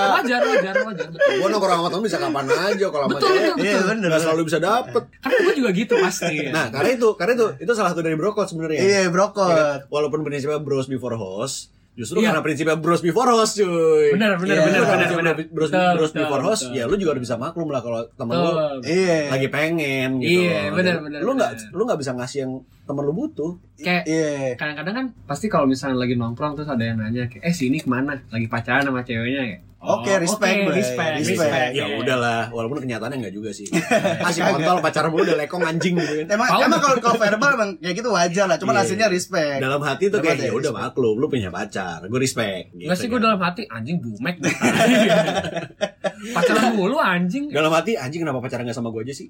wajar, 0.08 0.40
wajar, 0.40 0.76
wajar, 0.80 1.06
betul. 1.08 1.34
gue 1.34 1.48
nongkrong 1.48 1.76
sama 1.76 1.88
temen 1.88 2.04
bisa 2.04 2.18
kapan 2.18 2.44
aja 2.48 2.86
kalau 2.86 3.04
sama 3.04 3.12
Betul, 3.12 3.28
betul, 3.28 3.54
Iya 3.58 3.74
betul. 3.74 3.88
bener. 3.88 4.06
nggak 4.08 4.22
selalu 4.22 4.42
bisa 4.44 4.58
dapet 4.58 5.02
Karena 5.18 5.36
gue 5.40 5.54
juga 5.54 5.70
gitu 5.72 5.94
pasti. 5.98 6.34
nah 6.48 6.66
karena 6.68 6.90
itu 6.92 7.08
karena 7.14 7.32
itu 7.34 7.46
itu 7.58 7.72
salah 7.72 7.90
satu 7.90 8.00
dari 8.00 8.14
brokot 8.14 8.46
sebenarnya 8.46 8.78
Iya 8.78 9.00
brokot. 9.08 9.88
walaupun 9.88 10.22
prinsipnya 10.22 10.58
bros 10.58 10.86
before 10.86 11.14
host 11.14 11.74
justru 11.98 12.22
Iya. 12.22 12.30
karena 12.30 12.40
prinsipnya 12.40 12.76
bros 12.76 13.02
before 13.02 13.26
host 13.28 13.58
cuy 13.58 14.14
Benar, 14.14 14.38
benar, 14.38 14.54
Iya, 14.54 14.62
benar, 14.62 14.82
benar, 14.86 15.10
benar. 15.12 15.34
bros, 15.48 15.66
Betul, 15.68 15.92
bros 15.92 16.08
betul, 16.08 16.20
before 16.22 16.42
host 16.44 16.62
betul. 16.64 16.78
ya 16.78 16.84
lu 16.84 16.94
juga 16.94 17.10
harus 17.10 17.24
bisa 17.26 17.36
maklum 17.36 17.68
lah 17.68 17.80
kalau 17.80 18.00
temen 18.08 18.34
lu 18.34 18.46
Betul. 18.46 18.76
Iya. 18.86 19.18
lagi 19.28 19.48
pengen 19.48 20.10
gitu 20.16 20.40
Iya, 20.40 20.60
benar, 20.70 20.94
benar, 21.00 21.18
lu 21.18 21.30
nggak 21.34 21.50
lu 21.68 21.82
nggak 21.82 21.98
bisa 21.98 22.12
ngasih 22.14 22.38
yang 22.40 22.52
temen 22.84 23.02
lu 23.02 23.12
butuh 23.12 23.52
Kayak 23.76 24.02
Iya. 24.04 24.54
kadang-kadang 24.54 24.94
kan 24.94 25.06
pasti 25.24 25.46
kalau 25.46 25.66
misalnya 25.66 25.98
lagi 25.98 26.14
nongkrong 26.14 26.54
terus 26.54 26.66
ada 26.66 26.80
yang 26.80 26.96
nanya 26.96 27.26
kayak 27.26 27.42
eh 27.42 27.52
sini 27.52 27.78
ke 27.78 27.86
mana 27.86 28.14
lagi 28.26 28.46
pacaran 28.46 28.82
sama 28.84 29.02
ceweknya 29.02 29.42
kayak 29.44 29.60
oh, 29.78 29.98
Oke, 29.98 30.10
respect, 30.16 30.58
oke, 30.58 30.68
Bay. 30.68 30.76
respect, 30.76 31.12
Respect. 31.16 31.38
respect, 31.38 31.70
ya 31.72 31.84
iya. 31.84 31.96
udahlah 31.96 32.50
walaupun 32.50 32.78
kenyataannya 32.80 33.16
nggak 33.20 33.30
juga 33.32 33.50
sih 33.50 33.70
masih 34.26 34.42
kontol 34.44 34.78
pacar 34.78 35.06
mulu 35.06 35.22
udah 35.22 35.38
lekong 35.38 35.62
anjing 35.62 35.94
gitu 35.94 36.14
kan 36.18 36.26
Emang 36.28 36.48
Tahu. 36.48 36.60
emang 36.62 36.80
kalau 36.80 36.96
kalau 36.98 37.16
verbal 37.16 37.50
emang 37.54 37.70
kayak 37.78 37.94
gitu 37.94 38.08
wajar 38.08 38.44
lah. 38.44 38.56
Cuman 38.56 38.74
Iya. 38.74 38.82
hasilnya 38.82 39.06
respect. 39.08 39.58
dalam 39.58 39.78
hati 39.80 40.04
tuh 40.06 40.18
Dalam 40.18 40.26
kayak 40.28 40.38
ya 40.40 40.52
udah 40.52 40.72
respect. 40.72 40.86
maklum 40.90 41.14
lu 41.14 41.26
punya 41.26 41.48
pacar 41.48 41.98
gue 42.02 42.18
respect 42.18 42.64
gitu 42.72 42.86
Nggak 42.86 42.98
sih 42.98 43.06
gue 43.06 43.14
kan. 43.14 43.24
dalam 43.24 43.40
hati 43.40 43.62
anjing 43.64 43.96
bumek 43.98 44.36
pacaran 46.34 46.74
mulu 46.74 46.96
anjing 46.96 47.44
dalam 47.48 47.70
hati 47.70 47.94
anjing 47.94 48.20
kenapa 48.20 48.38
pacaran 48.40 48.64
nggak 48.64 48.74
sama 48.74 48.90
gue 48.90 49.02
aja 49.02 49.14
sih 49.14 49.28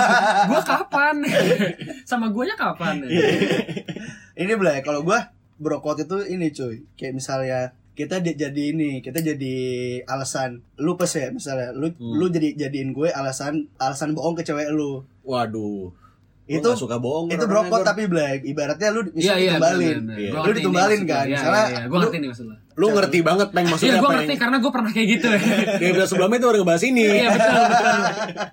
gue 0.48 0.60
kapan 0.62 1.14
sama 2.04 2.30
guanya 2.30 2.54
kapan 2.54 3.02
Ini 4.34 4.54
Blay, 4.54 4.78
kalau 4.80 5.02
gua 5.02 5.34
brokot 5.58 5.98
itu 5.98 6.22
ini 6.24 6.54
cuy. 6.54 6.86
Kayak 6.94 7.12
misalnya 7.12 7.60
kita 7.98 8.22
di- 8.22 8.32
jadi 8.32 8.62
ini, 8.70 8.90
kita 8.98 9.18
jadi 9.20 9.54
alasan 10.04 10.62
lu 10.76 10.94
pes 10.94 11.12
ya 11.12 11.28
misalnya 11.28 11.72
lu 11.72 11.90
Hmm. 11.90 12.14
lu 12.14 12.26
jadi 12.28 12.54
jadiin 12.56 12.90
gue 12.90 13.10
alasan 13.10 13.66
alasan 13.76 14.14
bohong 14.14 14.32
ke 14.32 14.42
cewek 14.42 14.70
lu. 14.70 15.02
waduh 15.20 15.90
Itu 16.46 16.72
suka 16.72 16.96
bohong 16.96 17.28
itu 17.28 17.44
brokot 17.44 17.82
tapi 17.82 18.06
Blay, 18.06 18.40
ibaratnya 18.42 18.88
lu 18.88 19.04
bisa 19.06 19.36
ditumbalin. 19.36 20.00
bener, 20.00 20.00
bener. 20.00 20.16
Iya. 20.16 20.30
Gua 20.32 20.40
Lu 20.40 20.52
ditumbalin 20.54 21.00
kan, 21.02 21.20
lu. 21.20 21.28
Iya, 21.28 21.34
misalnya 21.34 21.60
iya, 21.60 21.68
iya. 21.68 21.80
gue 21.82 21.90
lu- 21.90 22.00
ngerti 22.00 22.16
nih 22.16 22.28
maksud 22.30 22.46
lo 22.46 22.56
lu 22.78 22.86
ngerti 22.88 23.18
banget 23.20 23.48
peng 23.50 23.66
maksudnya 23.66 23.90
Iya 23.90 23.98
gue 23.98 24.08
ngerti 24.08 24.30
yang 24.30 24.40
karena 24.40 24.56
gue 24.56 24.70
pernah 24.70 24.90
kayak 24.90 25.08
gitu 25.10 25.26
di 25.74 25.84
episode 25.84 26.08
sebelumnya 26.08 26.38
itu 26.38 26.46
udah 26.46 26.60
ngebahas 26.62 26.84
ini 26.84 27.02
Iya 27.02 27.28
betul 27.28 27.52
betul 27.66 27.98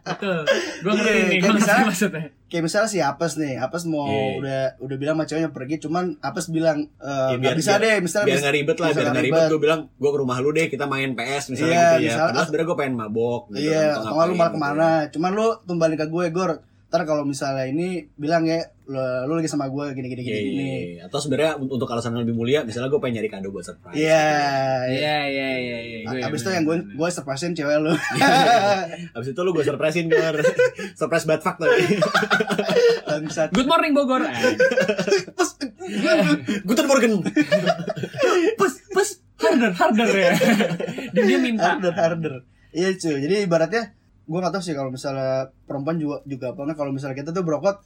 Betul 0.03 0.37
Gue 0.81 0.91
ngerti 0.91 1.07
Iya, 1.07 1.21
nih 1.21 1.29
kayak 1.29 1.45
Gue 1.45 1.53
ngerti 1.55 1.83
maksudnya 1.85 2.23
Kayak 2.55 2.65
misalnya 2.65 2.87
si 2.87 2.99
Apes 3.01 3.35
nih, 3.35 3.59
Apes 3.59 3.83
mau 3.83 4.07
Iya. 4.07 4.39
udah 4.39 4.59
udah 4.79 4.95
bilang 4.95 5.15
sama 5.15 5.27
ceweknya 5.27 5.51
pergi, 5.51 5.75
cuman 5.77 6.15
Apes 6.19 6.47
bilang 6.47 6.87
eh, 6.95 7.27
Ya, 7.27 7.35
nggak 7.35 7.57
bisa 7.57 7.75
deh, 7.75 7.99
misalnya 7.99 8.25
biar 8.25 8.39
nggak 8.39 8.55
ribet 8.55 8.77
lah 8.77 8.87
biar 8.89 9.05
nggak 9.05 9.25
ribet 9.27 9.49
gue 9.49 9.59
bilang 9.59 9.81
gue 9.91 10.09
ke 10.09 10.17
rumah 10.17 10.37
lu 10.39 10.49
deh 10.49 10.67
kita 10.67 10.85
main 10.85 11.11
PS 11.11 11.51
misalnya 11.51 11.67
Iya, 11.69 11.83
gitu 11.83 11.91
ya 11.91 11.99
misalnya- 12.07 12.27
padahal 12.31 12.45
sebenarnya 12.47 12.65
gue 12.65 12.77
pengen 12.79 12.95
mabok 12.95 13.41
gitu 13.49 13.59
Iya, 13.61 13.75
kan, 13.75 13.91
atau 13.91 13.99
nggak 14.07 14.25
lu 14.25 14.33
malah 14.33 14.47
gitu. 14.47 14.55
ke 14.55 14.59
mana? 14.61 14.89
Cuman 15.11 15.31
lu 15.33 15.47
tumbalin 15.61 15.97
ke 15.97 16.07
gue, 16.07 16.25
Gor. 16.31 16.51
Ntar 16.95 17.03
kalau 17.03 17.21
misalnya 17.21 17.67
ini 17.67 18.07
bilang 18.15 18.47
ya, 18.47 18.55
lu, 18.85 18.95
lu 19.27 19.35
lagi 19.35 19.45
sama 19.45 19.67
gue 19.67 19.91
gini 19.91 20.07
gini 20.07 20.21
Iya, 20.21 20.31
gini 20.31 20.39
iya, 20.39 20.47
gini. 20.47 20.63
iya. 20.95 21.01
atau 21.03 21.19
sebenarnya 21.19 21.51
un- 21.55 21.67
untuk 21.67 21.83
alasan 21.85 22.13
yang 22.13 22.23
lebih 22.23 22.31
mulia 22.33 22.63
misalnya 22.63 22.87
gue 22.87 22.97
pengen 22.97 23.19
nyari 23.19 23.27
kado 23.27 23.51
buat 23.51 23.61
surprise 23.61 23.91
Iya. 23.91 24.23
Iya 24.87 25.17
iya 25.35 25.49
iya 25.57 25.77
iya 26.07 26.23
Abis 26.23 26.39
itu 26.39 26.49
yang 26.49 26.63
gue 26.63 26.79
gue 26.87 27.09
surprisein 27.09 27.51
cewek 27.51 27.75
lu. 27.77 27.91
Abis 29.11 29.27
itu 29.27 29.39
lu 29.41 29.51
gue 29.51 29.61
surprisein 29.61 30.07
gue 30.07 30.23
surprise 30.93 31.25
bad 31.25 31.41
fuck 31.41 31.59
tadi. 31.59 31.99
Good 33.51 33.67
morning 33.67 33.91
Bogor 33.91 34.23
Eh, 34.23 34.55
Guten 36.61 36.85
Morgen 36.85 37.11
Pus 38.55 38.73
pus 38.89 39.09
Harder 39.35 39.71
harder 39.73 40.07
ya 40.09 40.31
dia 41.13 41.37
minta 41.37 41.75
harder 41.75 41.91
harder. 41.93 42.33
Iya 42.71 42.95
cuy. 42.95 43.19
Jadi 43.19 43.35
ibaratnya 43.43 43.91
gue 44.25 44.39
gak 44.41 44.53
tahu 44.53 44.63
sih 44.63 44.73
kalau 44.73 44.89
misalnya 44.89 45.53
perempuan 45.69 46.01
juga 46.01 46.21
juga 46.25 46.51
apa 46.53 46.73
kalau 46.73 46.89
misalnya 46.89 47.17
kita 47.21 47.29
tuh 47.29 47.45
brokot 47.45 47.77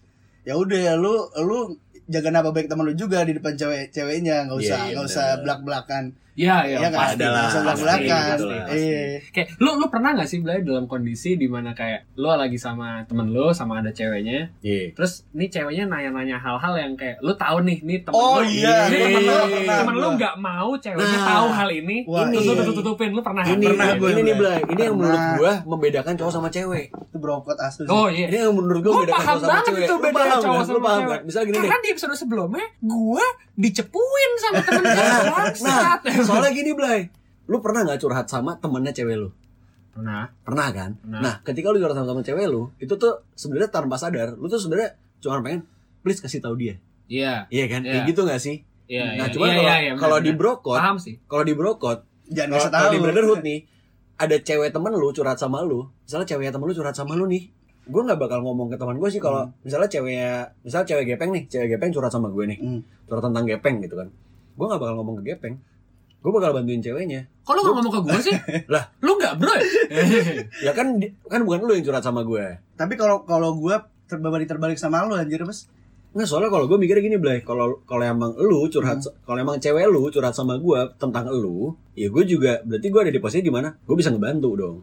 ya 0.48 0.55
udah 0.55 0.79
ya 0.79 0.93
lu 0.96 1.27
lu 1.43 1.75
jaga 2.10 2.31
nama 2.31 2.50
baik 2.50 2.72
teman 2.72 2.88
lu 2.88 2.96
juga 2.96 3.22
di 3.27 3.36
depan 3.38 3.53
cewek 3.53 3.91
ceweknya 3.91 4.48
nggak 4.50 4.58
usah 4.58 4.77
Iya, 4.79 4.86
iya, 4.88 4.93
nggak 4.98 5.05
usah 5.05 5.25
bener. 5.29 5.41
belak 5.46 5.60
belakan 5.67 6.03
Iya, 6.39 6.58
iya, 6.63 6.77
Iya 6.77 6.88
kan? 6.88 7.00
pasti. 7.01 7.15
Ada 7.15 7.27
lah, 7.27 7.43
pasti, 7.43 7.60
belak-belakan. 7.60 8.00
gitu 8.31 8.46
lah, 8.46 8.60
pasti. 8.63 8.79
Iya. 8.79 9.01
Kayak 9.29 9.48
lu 9.58 9.72
lu 9.75 9.86
pernah 9.88 10.10
gak 10.13 10.25
sih 10.25 10.39
Blay 10.39 10.60
dalam 10.62 10.86
kondisi 10.86 11.29
di 11.34 11.46
mana 11.46 11.69
kayak 11.72 12.00
lu 12.15 12.27
lagi 12.29 12.55
sama 12.55 13.03
temen 13.03 13.27
lu 13.27 13.51
sama 13.51 13.74
ada 13.77 13.91
ceweknya 13.91 14.55
Iya. 14.60 14.93
terus 14.93 15.27
nih 15.31 15.50
ceweknya 15.50 15.84
nanya-nanya 15.86 16.38
hal-hal 16.38 16.74
yang 16.74 16.93
kayak 16.96 17.19
lu 17.19 17.36
tahu 17.36 17.60
nih 17.62 17.77
nih 17.81 18.00
temen 18.01 18.15
Oh 18.15 18.39
lu 18.39 18.48
iya, 18.48 18.88
nih, 18.88 19.00
temen 19.01 19.22
lu 19.22 19.36
temen, 19.36 19.50
pernah 19.60 19.77
temen 19.77 19.93
lu 19.93 20.00
gua. 20.01 20.15
nggak 20.15 20.36
mau 20.38 20.69
ceweknya 20.74 21.08
Nah. 21.12 21.27
tahu 21.27 21.48
hal 21.51 21.69
ini 21.74 21.98
Wah, 22.05 22.24
terus 22.25 22.39
lu 22.39 22.48
iya. 22.48 22.60
tutup-tutupin 22.63 23.10
lu 23.10 23.19
pernah 23.19 23.43
Ini 23.43 23.65
pernah 23.65 23.88
ini, 23.89 24.00
ini 24.00 24.22
nih 24.22 24.36
Blay. 24.38 24.58
Blay, 24.58 24.72
ini 24.72 24.81
yang 24.81 24.96
menurut 24.96 25.24
gua 25.36 25.51
membedakan 25.67 26.13
cowok 26.15 26.31
sama 26.31 26.48
cewek. 26.50 26.86
Itu 26.89 27.17
brokot 27.17 27.58
asli. 27.58 27.84
oh 27.86 28.08
iya 28.08 28.25
Ini 28.27 28.38
yang 28.41 28.53
menurut 28.53 28.79
gua 28.79 28.93
membedakan 28.96 29.19
cowok 29.19 29.36
sama 29.38 29.50
banget 29.50 29.65
cewek. 29.67 29.81
itu 29.81 29.91
Lu 29.91 30.00
beda 30.01 30.24
cowok? 30.39 30.55
Lu 30.55 30.63
sama 30.72 30.89
cewek. 30.96 31.19
Misalnya 31.25 31.46
gini 31.46 31.55
deh. 31.55 31.62
Karena 31.65 31.79
di 31.79 31.89
episode 31.89 32.15
sebelumnya 32.15 32.65
gue 32.79 33.25
dicepuin 33.60 34.32
sama 34.39 34.60
temen 34.63 34.84
gue 34.88 35.04
Nah, 35.68 36.00
nah, 36.00 36.24
soalnya 36.24 36.51
gini 36.56 36.72
Blay. 36.72 37.12
Lu 37.51 37.60
pernah 37.60 37.84
nggak 37.84 38.00
curhat 38.00 38.32
sama 38.32 38.56
temennya 38.56 38.96
cewek 38.96 39.20
lu? 39.20 39.30
Pernah. 39.92 40.32
Pernah 40.48 40.68
kan? 40.72 40.92
Pernah. 40.96 41.20
Nah, 41.20 41.36
ketika 41.44 41.75
lu 41.75 41.84
curhat 41.84 42.00
sama 42.00 42.08
temen 42.16 42.24
cewek 42.24 42.48
lu, 42.48 42.72
itu 42.80 42.94
tuh 42.96 43.28
sebenarnya 43.36 43.70
tanpa 43.70 44.00
sadar, 44.00 44.39
lu 44.39 44.48
tuh 44.48 44.63
sebenarnya 44.63 44.96
cuma 45.20 45.44
pengen 45.44 45.68
please 46.00 46.24
kasih 46.24 46.39
tahu 46.39 46.56
dia. 46.56 46.80
Iya. 47.12 47.51
Iya 47.51 47.66
kan? 47.68 47.82
Iya. 47.84 47.92
Kayak 47.92 48.04
gitu 48.16 48.22
gak 48.24 48.39
sih? 48.39 48.56
Iya. 48.88 49.06
Nah, 49.20 49.28
iya, 49.28 49.34
cuma 49.36 49.46
iya, 49.46 49.54
kalau 49.54 49.68
iya, 49.68 49.75
iya, 49.84 49.92
kalau 50.00 50.18
di 50.24 50.32
brokot, 50.32 50.80
paham 50.80 50.98
sih. 50.98 51.16
kalau 51.28 51.44
di 51.44 51.54
brokot, 51.54 52.00
Jangan 52.30 52.70
kalau 52.70 52.89
di 52.94 53.01
brotherhood 53.01 53.42
nih, 53.42 53.60
ada 54.16 54.36
cewek 54.39 54.70
temen 54.72 54.94
lu 54.96 55.10
curhat 55.12 55.38
sama 55.42 55.66
lu, 55.66 55.89
misalnya 56.06 56.28
ceweknya 56.30 56.54
temen 56.56 56.66
lu 56.70 56.74
curhat 56.78 56.96
sama 56.96 57.18
lu 57.18 57.25
nih, 57.25 57.50
gue 57.89 58.01
nggak 58.05 58.19
bakal 58.22 58.39
ngomong 58.46 58.69
ke 58.69 58.77
teman 58.77 59.01
gue 59.01 59.10
sih 59.10 59.17
kalau 59.17 59.50
misalnya 59.65 59.89
ceweknya, 59.89 60.53
misalnya 60.62 60.88
cewek 60.88 61.05
gepeng 61.10 61.34
nih, 61.34 61.43
cewek 61.50 61.67
gepeng 61.74 61.89
curhat 61.89 62.13
sama 62.13 62.29
gue 62.29 62.46
nih, 62.46 62.58
Hmm. 62.62 62.81
curhat 63.10 63.25
tentang 63.25 63.43
gepeng 63.50 63.81
gitu 63.81 63.98
kan, 63.98 64.08
gue 64.55 64.65
nggak 64.69 64.79
bakal 64.79 64.96
ngomong 65.01 65.15
ke 65.19 65.34
gepeng, 65.34 65.58
gue 66.22 66.31
bakal 66.31 66.53
bantuin 66.53 66.79
ceweknya, 66.79 67.25
Kok 67.41 67.53
lu 67.58 67.62
gak 67.65 67.74
ngomong 67.81 67.93
ke 67.98 68.01
gue 68.05 68.19
sih? 68.22 68.36
Lah. 68.74 68.86
Lu 69.01 69.17
gak 69.17 69.41
bro 69.41 69.50
ya? 70.65 70.72
kan 70.77 71.01
kan 71.25 71.41
bukan 71.41 71.65
lu 71.65 71.74
yang 71.74 71.86
curhat 71.86 72.05
sama 72.05 72.22
gue, 72.22 72.46
Tapi 72.77 72.93
kalau 72.93 73.25
kalau 73.25 73.58
gua 73.58 73.89
terbalik 74.05 74.46
terbalik 74.46 74.77
sama 74.77 75.01
lu 75.10 75.17
anjir, 75.17 75.41
Mas. 75.41 75.65
Nggak 76.10 76.25
soalnya 76.25 76.50
kalau 76.50 76.65
gue 76.65 76.74
mikirnya 76.81 77.05
gini 77.05 77.17
Blay 77.22 77.46
Kalau 77.46 77.86
kalau 77.86 78.01
emang 78.01 78.34
lu 78.34 78.65
curhat 78.74 78.98
Kalau 78.98 79.38
emang 79.38 79.62
cewek 79.62 79.86
lu 79.86 80.10
curhat 80.10 80.34
sama 80.34 80.58
gue 80.58 80.79
Tentang 80.98 81.29
lu 81.29 81.77
Ya 81.93 82.10
gue 82.10 82.25
juga 82.25 82.65
Berarti 82.65 82.89
gue 82.89 83.01
ada 83.05 83.13
di 83.13 83.22
posisi 83.22 83.46
di 83.46 83.53
mana 83.53 83.69
Gue 83.86 83.93
bisa 83.93 84.10
ngebantu 84.10 84.58
dong 84.58 84.77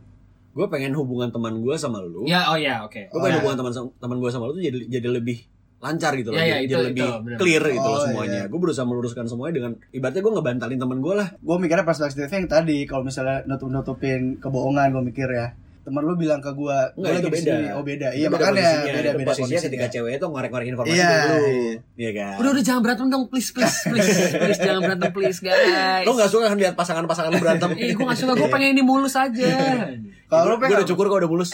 Gue 0.56 0.66
pengen 0.66 0.92
hubungan 0.92 1.28
teman 1.28 1.60
gue 1.60 1.76
sama 1.76 2.00
lu 2.00 2.24
ya, 2.24 2.48
oh 2.48 2.56
ya, 2.56 2.80
oke. 2.80 2.96
Gue 3.06 3.12
Oh, 3.12 3.20
pengen 3.20 3.34
ya. 3.34 3.38
hubungan 3.38 3.56
teman 3.58 3.72
teman 3.94 4.16
gue 4.16 4.30
sama 4.30 4.44
lu 4.46 4.52
tuh 4.52 4.64
jadi 4.64 4.78
jadi 4.90 5.08
lebih 5.12 5.38
lancar 5.76 6.16
gitu 6.16 6.32
loh 6.32 6.40
Ya, 6.40 6.44
ya, 6.46 6.56
jadi, 6.58 6.72
itu- 6.72 6.86
lebih 6.88 7.04
itu, 7.04 7.20
benar. 7.20 7.36
clear 7.36 7.62
gitu 7.68 7.84
loh 7.84 7.94
Oh, 7.94 8.02
semuanya 8.02 8.40
iya. 8.40 8.48
gue 8.48 8.58
berusaha 8.58 8.82
meluruskan 8.82 9.24
semuanya 9.26 9.54
dengan 9.54 9.72
ibaratnya 9.90 10.18
gue 10.18 10.32
ngebantalin 10.32 10.78
teman 10.80 10.98
gue 10.98 11.14
lah 11.14 11.28
Gue 11.36 11.56
mikirnya 11.58 11.84
perspektifnya 11.84 12.38
yang 12.38 12.48
tadi 12.50 12.78
kalau 12.82 13.02
misalnya 13.02 13.44
nutup 13.44 13.68
nutupin 13.68 14.20
kebohongan 14.36 14.88
gue 14.90 15.04
mikir 15.04 15.28
ya. 15.28 15.52
Temen 15.84 16.02
lu 16.02 16.18
bilang 16.18 16.42
ke 16.42 16.50
gua, 16.50 16.90
Enggak, 16.90 16.98
gua 16.98 17.14
lagi 17.14 17.30
beda. 17.30 17.46
sini. 17.54 17.66
Oh 17.70 17.84
beda. 17.84 18.08
Iya 18.10 18.26
beda 18.26 18.34
makanya 18.34 18.58
posisinya. 18.58 18.90
beda 18.90 19.06
Itu 19.06 19.14
beda 19.14 19.28
posisinya 19.30 19.60
ketika 19.62 19.86
cewek 19.86 20.12
itu 20.12 20.26
ngorek-ngorek 20.26 20.66
informasi 20.66 20.90
Iya, 20.90 21.06
dari 21.06 21.22
lu 21.22 21.36
iya. 21.38 21.72
Iya 21.94 22.10
kan 22.12 22.34
Udah 22.36 22.50
udah 22.50 22.64
jangan 22.64 22.80
berantem 22.82 23.06
dong, 23.06 23.24
please 23.28 23.50
please 23.52 23.76
please 23.86 24.10
please 24.42 24.58
jangan 24.58 24.80
berantem 24.82 25.10
please 25.12 25.38
guys. 25.38 26.02
Lo 26.02 26.10
gak 26.12 26.26
suka 26.26 26.44
kan 26.48 26.58
lihat 26.58 26.74
pasangan-pasangan 26.74 27.30
lu 27.30 27.38
berantem 27.38 27.70
Eh, 27.78 27.94
gue 27.94 28.02
gak 28.04 28.18
suka, 28.18 28.32
gue 28.34 28.48
pengen 28.48 28.68
ini 28.72 28.82
mulus 28.82 29.14
aja. 29.14 29.46
Kalau 30.26 30.42
lu 30.44 30.52
Gue 30.52 30.62
pengen 30.64 30.76
udah 30.76 30.88
cukur 30.88 31.06
kok 31.06 31.18
udah 31.18 31.30
mulus 31.30 31.50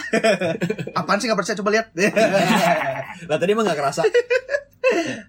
apaan 0.99 1.17
sih 1.17 1.27
gak 1.27 1.37
percaya 1.37 1.57
coba 1.57 1.71
lihat. 1.71 1.87
Lah 3.29 3.37
tadi 3.37 3.51
emang 3.51 3.65
gak 3.65 3.77
kerasa 3.77 4.03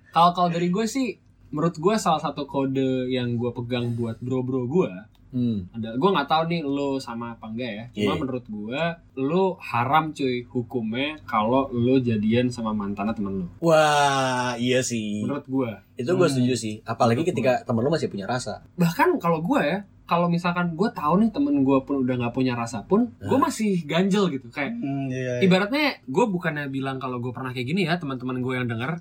Kalau 0.09 0.31
kalau 0.31 0.49
dari 0.49 0.67
gue 0.67 0.85
sih, 0.85 1.17
menurut 1.49 1.75
gue 1.75 1.95
salah 1.95 2.19
satu 2.19 2.43
kode 2.43 3.07
yang 3.07 3.33
gue 3.33 3.51
pegang 3.53 3.93
buat 3.93 4.17
bro-bro 4.17 4.65
gue 4.65 4.91
Hmm 5.29 5.65
ada 5.71 5.97
gue 5.97 6.09
nggak 6.11 6.29
tahu 6.29 6.43
nih 6.45 6.61
lo 6.61 6.97
sama 6.99 7.33
apa 7.33 7.49
enggak 7.49 7.71
ya 7.71 7.85
cuma 7.91 8.05
Iya. 8.05 8.13
menurut 8.15 8.45
gue 8.45 8.81
lo 9.19 9.43
haram 9.59 10.13
cuy 10.13 10.45
hukumnya 10.45 11.17
kalau 11.23 11.73
lo 11.73 11.97
jadian 11.97 12.47
sama 12.47 12.69
mantannya 12.69 13.11
temen 13.11 13.33
lo 13.35 13.47
Wah, 13.59 14.53
iya 14.55 14.79
sih. 14.79 15.25
menurut 15.25 15.41
gue 15.43 15.71
Itu 15.95 16.13
gue 16.13 16.21
Hmm. 16.23 16.33
setuju 16.37 16.53
sih. 16.55 16.75
Apalagi 16.83 17.21
Menurut 17.21 17.33
ketika 17.33 17.53
temen 17.63 17.81
lu 17.81 17.89
masih 17.89 18.07
punya 18.07 18.25
rasa. 18.25 18.61
bahkan 18.73 19.17
kalau 19.17 19.41
gue 19.41 19.57
ya 19.59 19.79
kalau 20.05 20.27
misalkan 20.27 20.73
gue 20.73 20.89
tahu 20.89 21.13
nih 21.17 21.29
temen 21.29 21.55
gue 21.59 21.77
pun 21.79 21.95
udah 21.97 22.15
nggak 22.17 22.31
punya 22.31 22.53
rasa 22.53 22.81
pun 22.81 23.07
gue 23.17 23.31
Nah. 23.33 23.43
masih 23.43 23.83
ganjel 23.83 24.27
gitu 24.29 24.47
kayak 24.47 24.71
Hmm, 24.73 25.07
iya, 25.07 25.39
iya. 25.39 25.41
ibaratnya 25.41 25.99
gue 26.01 26.25
bukannya 26.25 26.67
bilang 26.67 26.97
kalau 26.97 27.17
gue 27.17 27.29
pernah 27.29 27.49
kayak 27.49 27.65
gini 27.65 27.83
ya 27.83 27.95
teman-teman 27.95 28.37
gue 28.37 28.53
yang 28.53 28.65
denger 28.65 28.99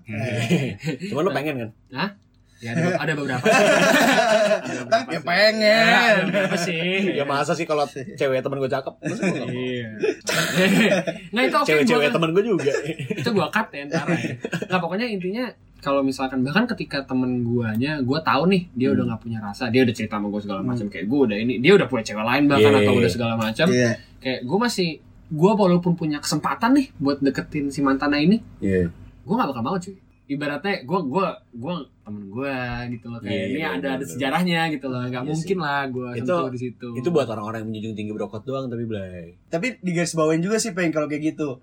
Cuman 1.10 1.22
lu 1.22 1.30
pengen 1.32 1.54
kan? 1.58 1.70
ya 2.56 2.70
ada, 2.70 2.94
ada 2.96 3.12
beberapa 3.12 3.42
sih. 3.42 3.50
Ada 4.62 4.80
beberapa 4.80 5.10
Ya 5.10 5.18
sih. 5.18 5.26
pengen. 5.26 5.66
Ya, 5.82 5.98
ada 6.06 6.22
beberapa 6.22 6.56
sih 6.56 6.86
Ya 7.12 7.24
masa 7.24 7.52
sih 7.52 7.66
kalau 7.66 7.82
cewek 7.90 8.38
temen 8.38 8.56
gue 8.56 8.70
cakep? 8.70 8.94
Iya. 9.50 9.88
nah 11.30 11.42
itu 11.42 11.56
oke 11.58 11.66
Cewek-cewek 11.66 12.08
temen 12.08 12.30
gue 12.30 12.44
juga. 12.44 12.70
itu 13.10 13.28
gua 13.28 13.48
cut 13.48 13.66
ya 13.68 13.82
ntar 13.84 14.06
ya. 14.08 14.38
Nggak 14.68 14.78
pokoknya 14.80 15.06
intinya 15.08 15.44
kalau 15.82 16.00
misalkan 16.00 16.40
bahkan 16.40 16.62
ketika 16.64 17.02
temen 17.02 17.42
guanya 17.42 17.98
gua 18.00 18.22
tahu 18.22 18.46
nih 18.46 18.70
dia 18.72 18.88
udah 18.88 19.02
Hmm. 19.02 19.10
nggak 19.10 19.20
punya 19.20 19.38
rasa 19.38 19.66
dia 19.66 19.82
udah 19.82 19.92
cerita 19.92 20.14
sama 20.14 20.30
gua 20.30 20.38
segala 20.38 20.62
macam 20.62 20.86
kayak 20.86 21.04
gua 21.04 21.26
udah 21.26 21.36
ini 21.36 21.58
dia 21.58 21.74
udah 21.74 21.86
punya 21.86 22.04
cewek 22.04 22.22
lain 22.22 22.44
bahkan 22.46 22.70
Yeah. 22.70 22.80
atau 22.80 22.94
udah 22.94 23.10
segala 23.10 23.34
macam 23.34 23.66
Iya. 23.66 23.90
kayak 24.16 24.40
gua 24.42 24.58
masih 24.62 24.88
gua 25.28 25.52
walaupun 25.52 25.92
punya 25.92 26.16
kesempatan 26.16 26.70
nih 26.72 26.86
buat 26.96 27.18
deketin 27.18 27.68
si 27.68 27.80
mantannya 27.80 28.20
ini 28.22 28.36
Iya. 28.58 28.94
gua 29.20 29.34
nggak 29.36 29.48
bakal 29.50 29.62
mau 29.64 29.76
cuy 29.76 29.98
ibaratnya 30.24 30.74
gua 30.82 31.00
gua 31.02 31.26
gua 31.52 31.74
temen 32.00 32.24
gua 32.26 32.54
gitu 32.88 33.06
loh 33.06 33.18
kayak 33.18 33.32
Iya, 33.32 33.44
ini 33.44 33.58
iya, 33.58 33.68
ada 33.70 33.88
ada 33.90 33.90
bener. 33.98 34.08
sejarahnya 34.08 34.60
gitu 34.70 34.86
loh 34.86 35.02
nggak 35.02 35.18
Iya 35.20 35.28
mungkin 35.28 35.58
lah 35.58 35.82
gua 35.88 36.08
Itu- 36.12 36.24
sentuh 36.24 36.48
di 36.48 36.58
situ 36.60 36.88
Itu 36.94 37.08
buat 37.10 37.26
orang-orang 37.26 37.58
yang 37.58 37.68
menjunjung 37.68 37.94
tinggi 37.96 38.12
brokot 38.12 38.42
doang 38.42 38.66
tapi 38.66 38.84
Blay. 38.84 39.34
Tapi 39.48 39.66
di 39.78 39.90
garis 39.90 40.14
bawain 40.14 40.38
juga 40.38 40.56
sih 40.56 40.70
pengen 40.70 40.90
kalau 40.90 41.06
kayak 41.06 41.34
gitu. 41.34 41.58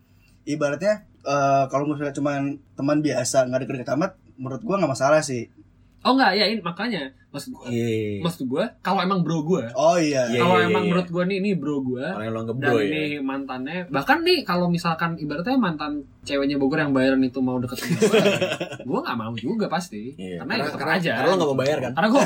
Ibaratnya 0.48 1.08
eh, 1.26 1.64
kalau 1.72 1.90
misalnya 1.90 2.16
cuman 2.16 2.60
teman 2.78 3.00
biasa 3.04 3.48
nggak 3.48 3.60
deket-deket 3.66 3.92
amat, 3.96 4.12
menurut 4.40 4.62
gua 4.64 4.76
nggak 4.80 4.94
masalah 4.96 5.22
sih. 5.24 5.52
Oh 6.00 6.14
nggak 6.14 6.32
ya 6.34 6.46
ini 6.48 6.62
makanya 6.62 7.04
maksud 7.30 7.54
gua 7.54 7.70
Iya. 7.70 8.26
maksud 8.26 8.44
gua 8.46 8.66
kalau 8.82 9.00
emang 9.00 9.22
bro 9.22 9.46
gua 9.46 9.70
Oh 9.74 9.96
iya. 9.96 10.26
Iya, 10.26 10.42
kalau 10.42 10.58
iya, 10.58 10.66
emang 10.66 10.82
iya. 10.82 10.90
menurut 10.90 11.08
gua 11.08 11.24
nih 11.24 11.38
ini 11.38 11.52
bro 11.54 11.78
gua 11.80 12.18
Orang 12.18 12.26
yang 12.26 12.36
dan 12.42 12.56
bro 12.58 12.76
ini 12.80 13.04
ya. 13.06 13.22
mantannya 13.22 13.80
bahkan 13.88 14.18
nih 14.20 14.42
kalau 14.42 14.66
misalkan 14.66 15.14
ibaratnya 15.16 15.54
mantan 15.54 16.02
ceweknya 16.20 16.58
Bogor 16.58 16.80
yang 16.80 16.90
bayaran 16.90 17.22
itu 17.22 17.38
mau 17.38 17.58
deket 17.58 17.80
sama 17.80 17.96
gue 17.96 18.22
gue 18.90 19.00
nggak 19.02 19.18
mau 19.18 19.34
juga 19.34 19.66
pasti 19.66 20.14
Iya. 20.14 20.42
karena, 20.42 20.54
ya 20.56 20.64
tetep 20.64 20.80
karena, 20.80 20.94
aja 20.96 21.12
karena 21.16 21.30
lo 21.30 21.36
gak 21.36 21.48
mau 21.48 21.58
bayar 21.58 21.78
kan? 21.80 21.92
karena 21.94 22.08
gue 22.08 22.22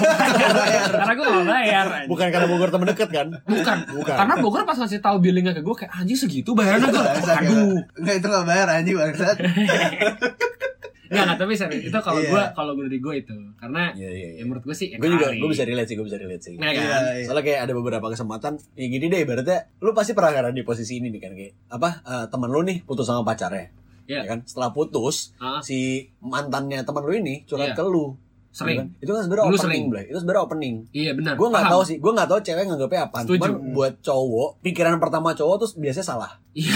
karena 0.94 1.14
gue 1.14 1.24
gak 1.24 1.36
mau 1.36 1.48
bayar. 1.48 1.86
Bukan 2.12 2.28
karena 2.30 2.48
Bogor 2.48 2.70
temen 2.70 2.88
deket 2.90 3.10
kan? 3.10 3.28
bukan 3.44 3.78
Bukan. 3.92 4.16
karena 4.16 4.34
Bogor 4.40 4.62
pas 4.64 4.78
ngasih 4.78 5.00
tahu 5.00 5.18
billingnya 5.20 5.52
ke 5.52 5.62
gue 5.62 5.76
kayak 5.78 5.92
anjing 5.94 6.16
segitu 6.18 6.52
bayarannya 6.52 6.90
gue 6.90 7.04
Bangsat, 7.04 7.38
aduh 7.44 7.76
Nggak 8.00 8.16
itu 8.18 8.28
nggak 8.28 8.46
bayar 8.46 8.68
anjing 8.72 8.96
bangsat. 8.96 9.36
nggak 11.14 11.24
nggak 11.24 11.38
tapi 11.38 11.54
serius 11.54 11.84
itu 11.86 11.98
kalau 12.00 12.20
Iya. 12.20 12.30
gue 12.30 12.44
kalau 12.52 12.72
gue 12.74 12.86
dari 12.90 13.00
gue 13.00 13.14
itu 13.16 13.38
karena 13.56 13.84
Iya, 13.94 14.10
iya, 14.10 14.28
ya 14.28 14.30
iya. 14.36 14.44
menurut 14.44 14.64
gue 14.64 14.74
sih 14.74 14.88
ya 14.90 14.98
Gue 14.98 15.10
juga, 15.10 15.30
gue 15.30 15.50
bisa 15.50 15.64
relate 15.64 15.88
sih, 15.88 15.96
gue 15.96 16.06
bisa 16.06 16.18
relate 16.18 16.44
sih. 16.44 16.56
Nah, 16.58 16.68
kan? 16.68 16.82
Iya, 16.82 16.98
iya. 17.16 17.26
Soalnya 17.26 17.44
kayak 17.44 17.60
ada 17.62 17.74
beberapa 17.74 18.08
kesempatan, 18.08 18.54
ya 18.74 18.86
gini 18.88 19.06
deh 19.08 19.20
ibaratnya, 19.22 19.60
lu 19.78 19.94
pasti 19.94 20.12
pernah 20.12 20.34
kan 20.34 20.52
di 20.52 20.64
posisi 20.64 20.98
ini 20.98 21.08
nih 21.08 21.22
kan 21.22 21.32
kayak 21.32 21.54
apa 21.70 21.90
eh, 22.02 22.26
teman 22.28 22.50
lu 22.50 22.62
nih 22.62 22.82
putus 22.82 23.06
sama 23.06 23.22
pacarnya, 23.24 23.70
Iya. 24.04 24.20
ya 24.20 24.28
kan? 24.28 24.40
Setelah 24.44 24.72
putus, 24.72 25.32
Ah, 25.38 25.60
si 25.60 25.78
mantannya 26.20 26.82
teman 26.82 27.02
lu 27.02 27.14
ini 27.14 27.46
curhat 27.46 27.72
Iya. 27.72 27.78
ke 27.78 27.84
lu, 27.86 28.18
sering 28.54 28.76
ya 28.76 28.80
kan? 28.80 28.88
Itu 29.02 29.12
kan 29.12 29.22
sebenarnya 29.24 29.46
opening, 29.46 29.64
sering. 29.66 29.84
Blay. 29.90 30.06
Itu 30.06 30.18
sebenarnya 30.22 30.44
opening. 30.46 30.76
iya 30.94 31.12
benar 31.12 31.34
Gue 31.34 31.48
nggak 31.50 31.66
tahu 31.68 31.82
sih, 31.82 31.98
gue 31.98 32.12
nggak 32.14 32.30
tahu 32.30 32.40
cewek 32.40 32.64
nganggapnya 32.64 33.02
apa. 33.04 33.18
Cuman 33.26 33.52
buat 33.74 33.94
cowok, 34.00 34.50
pikiran 34.62 34.96
pertama 34.96 35.34
cowok 35.34 35.56
tuh 35.58 35.70
biasanya 35.76 36.08
salah. 36.08 36.32
iya 36.54 36.70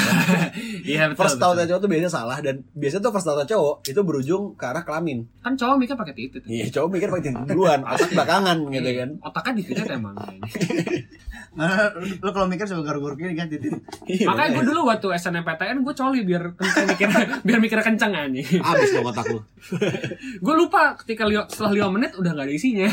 iya 0.89 1.01
betul, 1.05 1.21
First 1.21 1.37
thought 1.37 1.53
betul. 1.53 1.69
cowok 1.69 1.79
tuh 1.79 1.89
biasanya 1.89 2.09
salah 2.11 2.37
dan 2.41 2.55
biasanya 2.73 3.01
tuh 3.03 3.11
first 3.13 3.23
thought 3.23 3.45
cowok 3.45 3.75
itu 3.85 3.99
berujung 4.01 4.43
ke 4.51 4.65
arah 4.65 4.81
kelamin. 4.81 5.29
kan 5.37 5.53
cowok 5.53 5.77
mikir 5.77 5.93
pakai 5.93 6.13
titit 6.13 6.41
Iya, 6.43 6.65
cowok 6.73 6.89
mikir 6.89 7.07
pakai 7.07 7.23
titik 7.29 7.45
duluan, 7.47 7.85
otak 7.85 8.09
belakangan 8.09 8.57
gitu 8.67 8.89
kan. 8.91 9.09
otaknya 9.21 9.53
di 9.53 9.63
titit 9.63 9.85
emang 9.87 10.17
lu 12.23 12.29
kalau 12.29 12.45
mikir 12.45 12.69
suka 12.69 12.85
garuk-garuk 12.85 13.17
gini 13.17 13.33
kan 13.33 13.49
titit. 13.49 13.73
Iya, 14.05 14.29
Makanya 14.29 14.49
gue 14.61 14.63
dulu 14.69 14.81
waktu 14.85 15.07
SNMPTN 15.17 15.81
gue 15.81 15.93
coli 15.97 16.21
biar 16.21 16.43
kenceng 16.53 16.85
mikir 16.93 17.07
biar 17.47 17.59
mikir 17.59 17.79
kenceng 17.81 18.13
aja. 18.13 18.41
Abis 18.61 18.89
dong 18.93 19.09
otak 19.09 19.25
lu. 19.33 19.41
Gue 20.45 20.55
lupa 20.55 20.93
ketika 21.01 21.25
lio, 21.25 21.43
setelah 21.49 21.89
5 21.89 21.95
menit 21.97 22.11
udah 22.15 22.31
gak 22.37 22.45
ada 22.45 22.53
isinya. 22.53 22.87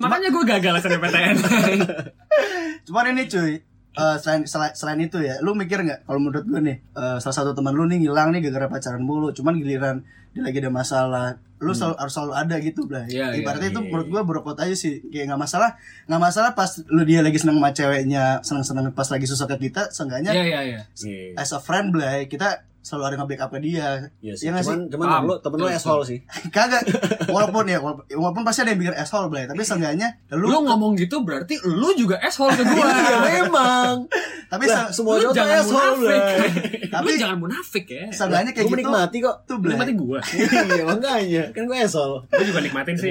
Makanya 0.00 0.28
gue 0.32 0.44
gagal 0.48 0.74
SNMPTN. 0.80 1.36
Cuman 2.88 3.04
ini 3.12 3.22
cuy, 3.28 3.52
eh, 3.96 4.16
selain, 4.20 4.42
selain 4.48 4.72
selain 4.72 5.00
itu 5.04 5.18
ya, 5.20 5.38
lu 5.44 5.52
mikir 5.52 5.82
nggak 5.82 6.08
kalau 6.08 6.18
menurut 6.18 6.44
gue 6.46 6.60
nih, 6.60 6.76
eh, 6.96 7.16
salah 7.20 7.36
satu 7.36 7.52
teman 7.52 7.76
lu 7.76 7.84
nih 7.86 8.06
ngilang 8.06 8.32
nih 8.32 8.40
gara-gara 8.48 8.72
pacaran 8.72 9.02
mulu, 9.04 9.30
cuman 9.36 9.60
giliran 9.60 9.96
dia 10.32 10.42
lagi 10.44 10.58
ada 10.60 10.72
masalah, 10.72 11.28
lu 11.56 11.72
selalu, 11.72 11.96
harus 11.96 12.12
selalu 12.12 12.32
ada 12.36 12.56
gitu 12.60 12.82
lah. 12.86 13.04
Iya, 13.08 13.32
iya, 13.32 13.40
Ibaratnya 13.40 13.68
itu 13.72 13.80
iya, 13.80 13.88
menurut 13.88 14.06
iya. 14.06 14.12
gue 14.12 14.22
berokot 14.28 14.56
aja 14.60 14.74
sih, 14.76 15.00
kayak 15.08 15.32
nggak 15.32 15.40
masalah, 15.40 15.70
nggak 16.04 16.22
masalah 16.22 16.50
pas 16.52 16.70
lu 16.92 17.02
dia 17.08 17.24
lagi 17.24 17.38
seneng 17.40 17.56
sama 17.58 17.70
ceweknya, 17.72 18.24
seneng-seneng 18.44 18.92
pas 18.92 19.08
lagi 19.08 19.26
susah 19.28 19.46
ke 19.48 19.56
kita, 19.68 19.88
seenggaknya 19.88 20.36
Iya 20.36 20.44
iya 20.44 20.60
iya. 20.62 20.80
Iya. 21.00 21.40
as 21.40 21.50
a 21.56 21.60
friend 21.60 21.96
lah, 21.96 22.28
kita 22.28 22.68
selalu 22.86 23.02
ada 23.04 23.16
nge-backup 23.18 23.50
ke 23.50 23.58
dia. 23.60 23.88
Iya 24.20 24.32
sih. 24.32 24.46
Iya 24.46 24.50
nggak 24.52 24.64
cuman 24.64 24.80
cuman 24.86 25.06
Paham. 25.08 25.22
lu 25.24 25.34
temen 25.36 25.56
lu 25.56 25.64
Betul, 25.64 25.74
asshole 25.74 26.04
sih. 26.04 26.18
Kagak. 26.54 26.82
Walaupun 27.26 27.64
ya 27.66 27.78
walaupun, 27.78 28.04
walaupun 28.08 28.42
pasti 28.42 28.62
ada 28.62 28.70
yang 28.70 28.80
bikin 28.80 28.94
asshole 28.94 29.26
Blay, 29.26 29.44
tapi 29.44 29.58
seenggaknya 29.60 30.08
Lu, 30.30 30.46
lu, 30.46 30.62
ngomong 30.62 30.94
gitu 30.94 31.20
berarti 31.20 31.58
lu 31.60 31.90
juga 31.92 32.22
asshole 32.22 32.54
ke 32.54 32.62
gua. 32.64 32.86
Iya 33.02 33.18
memang. 33.42 34.06
tapi 34.46 34.64
Lah, 34.64 34.86
se- 34.86 34.94
semua 34.94 35.18
Lu 35.18 35.34
jangan 35.34 35.58
asshole 35.58 35.82
munafik. 35.96 35.98
Blay. 35.98 36.22
Tapi- 36.94 37.06
Lu 37.08 37.18
jangan 37.18 37.38
munafik 37.40 37.84
ya. 37.88 38.04
seenggaknya 38.08 38.50
kayak 38.52 38.62
Gue 38.62 38.70
gitu 38.70 38.86
menikmati 38.86 39.18
kok. 39.18 39.36
tuh 39.42 39.56
Blay. 39.58 39.70
nikmati 39.74 39.92
gua. 39.92 40.20
Iya 40.22 40.82
makanya 40.86 41.42
kan 41.50 41.62
gue 41.64 41.76
asshole. 41.76 42.16
Gua 42.24 42.44
juga 42.44 42.60
nikmatin 42.60 42.94
sih. 42.94 43.10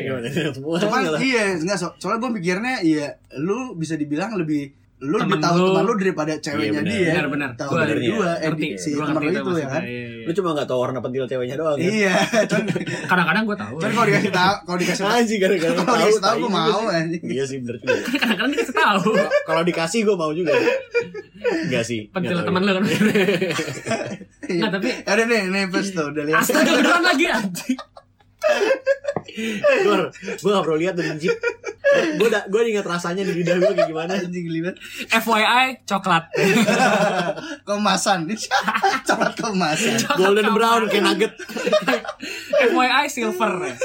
Semua 0.50 0.80
Cuman 0.80 1.02
iya, 1.18 1.44
enggak 1.54 1.76
so, 1.76 1.92
soalnya 1.98 2.20
gue 2.22 2.32
mikirnya 2.34 2.80
iya 2.80 3.08
lu 3.36 3.76
bisa 3.76 3.96
dibilang 3.96 4.32
lebih 4.34 4.72
lu 4.98 5.20
Temen 5.20 5.28
lebih 5.28 5.44
tahu 5.44 5.56
lu. 5.58 5.68
teman 5.70 5.84
lu 5.84 5.94
daripada 5.98 6.34
ceweknya 6.38 6.80
bener. 6.80 6.88
dia. 6.88 7.12
Benar-benar. 7.12 7.50
Tahu 7.54 7.70
Gua 7.70 7.84
dari 7.84 8.02
ya. 8.02 8.16
eh, 8.16 8.38
Ngerti. 8.46 8.68
si 8.76 8.90
Gua 8.92 9.06
teman 9.06 9.22
lu 9.22 9.30
itu 9.30 9.52
ya 9.54 9.68
kan. 9.68 9.82
Iya, 9.84 9.92
iya. 10.08 10.24
Lu 10.24 10.32
cuma 10.32 10.50
gak 10.54 10.66
tau 10.66 10.80
warna 10.80 11.00
pentil 11.00 11.24
ceweknya 11.26 11.56
doang 11.56 11.76
kan? 11.76 11.84
Iya, 11.86 12.16
Kadang-kadang 13.12 13.44
gua 13.44 13.58
tahu. 13.60 13.76
cuman 13.78 13.92
kalau 13.92 14.08
dikasih 14.08 14.32
tahu, 14.32 14.56
kalau 14.64 14.78
dikasih 14.80 15.02
tahu, 15.02 15.12
Anjing 15.14 15.40
gara-gara 15.40 15.72
lu 15.72 15.84
kalau 15.84 15.98
dikasih 16.00 16.24
tahu 16.24 16.38
juga 16.38 16.50
mau 16.50 16.80
sih. 16.82 16.96
anjing. 16.96 17.22
Iya 17.28 17.44
sih 17.46 17.58
bener 17.60 17.76
juga. 17.78 17.94
Kadang-kadang 18.24 18.52
dikasih 18.52 18.76
tahu. 18.76 19.10
Kalau 19.44 19.62
dikasih 19.64 20.00
gue 20.02 20.16
mau 20.16 20.32
juga. 20.32 20.54
Enggak 21.66 21.84
sih. 21.84 22.00
Pentil 22.08 22.30
Nggak 22.32 22.40
tahu 22.40 22.48
teman 22.48 22.62
lu 22.62 22.72
kan. 22.72 22.84
Iya. 24.46 24.62
Nggak, 24.62 24.72
tapi 24.72 24.90
Ada 25.04 25.24
nih, 25.26 25.42
nih 25.50 25.64
tuh, 25.90 26.06
udah 26.08 26.24
lihat. 26.24 26.38
astaga 26.40 26.72
beneran 26.72 27.02
lagi 27.04 27.26
anjing. 27.28 27.78
Gue 29.84 29.96
gue 30.40 30.52
gak 30.52 30.64
perlu 30.64 30.78
lihat 30.80 30.96
dari 30.96 31.12
jeep. 31.20 31.36
Gue 32.16 32.28
udah 32.28 32.44
gue 32.48 32.62
ingat 32.72 32.88
rasanya 32.88 33.24
di 33.24 33.34
lidah 33.36 33.56
gue 33.60 33.72
kayak 33.76 33.90
gimana. 33.92 34.12
Anjing 34.16 34.48
libat. 34.48 34.76
FYI 35.12 35.66
coklat. 35.90 36.24
Kemasan. 37.68 38.28
Coklat 39.04 39.34
kemasan. 39.36 39.96
Golden 40.16 40.50
brown 40.56 40.88
kayak 40.88 41.04
nugget. 41.04 41.34
FYI 42.72 43.06
silver. 43.12 43.76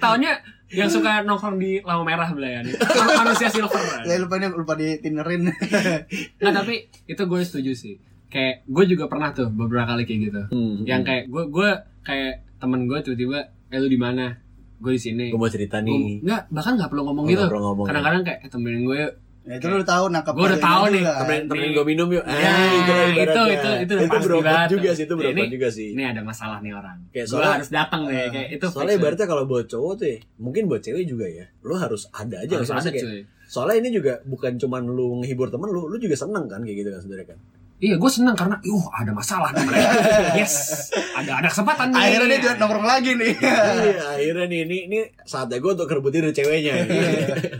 Taunya 0.00 0.40
yang 0.68 0.92
suka 0.92 1.24
nongkrong 1.24 1.56
di 1.56 1.80
lampu 1.80 2.04
merah 2.04 2.28
belayan. 2.28 2.68
Manusia 3.16 3.48
silver. 3.48 4.04
Ya 4.04 4.20
lupa 4.20 4.36
nih, 4.36 4.52
lupa 4.52 4.76
ditinerin. 4.76 5.48
Nggak 6.40 6.52
tapi 6.52 6.74
itu 7.08 7.22
gue 7.24 7.40
setuju 7.40 7.72
sih. 7.72 7.94
Kayak 8.28 8.68
gue 8.68 8.84
juga 8.84 9.08
pernah 9.08 9.32
tuh 9.32 9.48
beberapa 9.48 9.88
kali 9.96 10.04
kayak 10.04 10.20
gitu. 10.28 10.42
Hmm. 10.52 10.84
Yang 10.84 11.02
kayak 11.08 11.24
gue 11.32 11.44
gue 11.48 11.70
kayak 12.04 12.34
temen 12.60 12.84
gue 12.84 12.98
tiba-tiba, 13.00 13.48
eh 13.68 13.76
lu 13.76 13.86
di 13.86 13.96
mana? 13.96 14.32
Gue 14.78 14.94
di 14.94 15.02
sini. 15.02 15.26
gue 15.28 15.36
mau 15.36 15.46
cerita 15.46 15.78
Gua- 15.78 15.88
nih. 15.90 16.22
Nggak, 16.22 16.40
bahkan 16.48 16.72
nggak 16.74 16.88
perlu 16.88 17.02
ngomong 17.04 17.24
gitu. 17.26 17.36
nggak 17.36 17.50
perlu 17.50 17.62
ngomong, 17.64 17.86
Kadang-kadang 17.86 18.22
kayak 18.22 18.38
eh, 18.40 18.48
temenin 18.48 18.82
gue 18.82 18.98
yuk. 18.98 19.14
Ya, 19.48 19.56
itu 19.56 19.64
lu 19.66 19.80
tahu 19.80 20.04
nangkap 20.12 20.36
Gua 20.36 20.44
udah 20.46 20.60
tahu 20.60 20.82
nih. 20.92 21.02
Temenin 21.02 21.44
temenin 21.48 21.70
gue 21.72 21.84
minum 21.88 22.08
yuk. 22.12 22.20
Ya, 22.20 22.36
Ah, 22.36 22.68
itu 22.68 22.92
itu- 23.16 23.48
itu- 23.48 23.78
itu 23.80 23.92
udah 23.96 24.06
pasti 24.06 24.22
berobat 24.22 24.52
banget. 24.52 24.68
juga 24.70 24.88
sih, 24.92 25.02
itu 25.02 25.08
Ini- 25.10 25.20
berobat 25.24 25.48
juga 25.50 25.68
sih. 25.72 25.88
Ini 25.90 26.02
ada 26.06 26.20
masalah 26.20 26.58
nih 26.60 26.72
orang. 26.72 26.98
Kayak 27.08 27.24
gue 27.24 27.32
soalnya- 27.32 27.56
harus 27.56 27.70
datang 27.72 28.02
nih. 28.04 28.28
Kayak 28.28 28.48
itu 28.52 28.66
Soalnya 28.68 28.92
fix, 28.92 29.00
ibaratnya 29.00 29.26
kalau 29.26 29.44
buat 29.44 29.66
cowok 29.66 29.92
tuh 29.94 30.06
ya, 30.06 30.16
mungkin 30.36 30.62
buat 30.64 30.80
cewek 30.80 31.04
juga 31.06 31.26
ya, 31.26 31.44
lu 31.58 31.74
harus 31.74 32.02
ada 32.12 32.36
aja 32.38 32.52
harus 32.54 32.68
ada 32.70 32.86
kayak- 32.86 33.02
cuy. 33.02 33.20
Soalnya 33.48 33.76
ini 33.80 33.88
juga 33.90 34.12
bukan 34.22 34.52
cuman 34.54 34.82
lu 34.86 35.16
menghibur 35.16 35.48
temen 35.48 35.66
lu, 35.66 35.88
lu 35.88 35.96
juga 35.96 36.12
seneng 36.14 36.44
kan 36.44 36.60
kayak 36.60 36.76
gitu 36.78 36.88
kan 36.90 37.00
sebenarnya 37.00 37.26
kan. 37.26 37.38
Iya, 37.78 37.94
gue 37.94 38.10
seneng 38.10 38.34
karena, 38.34 38.58
uh, 38.58 38.86
ada 38.90 39.14
masalah 39.14 39.54
nih 39.54 39.62
mereka. 39.62 39.90
yes, 40.42 40.90
ada 41.14 41.38
ada 41.38 41.46
kesempatan 41.46 41.94
nih. 41.94 42.02
Akhirnya 42.10 42.36
dia 42.42 42.52
nongkrong 42.58 42.82
lagi 42.82 43.14
nih. 43.14 43.32
iya, 43.38 44.18
akhirnya 44.18 44.46
nih 44.50 44.60
ini 44.66 44.76
ini 44.90 44.98
saatnya 45.22 45.62
gue 45.62 45.78
untuk 45.78 45.86
kerebutin 45.86 46.26
dari 46.26 46.34
ceweknya. 46.34 46.74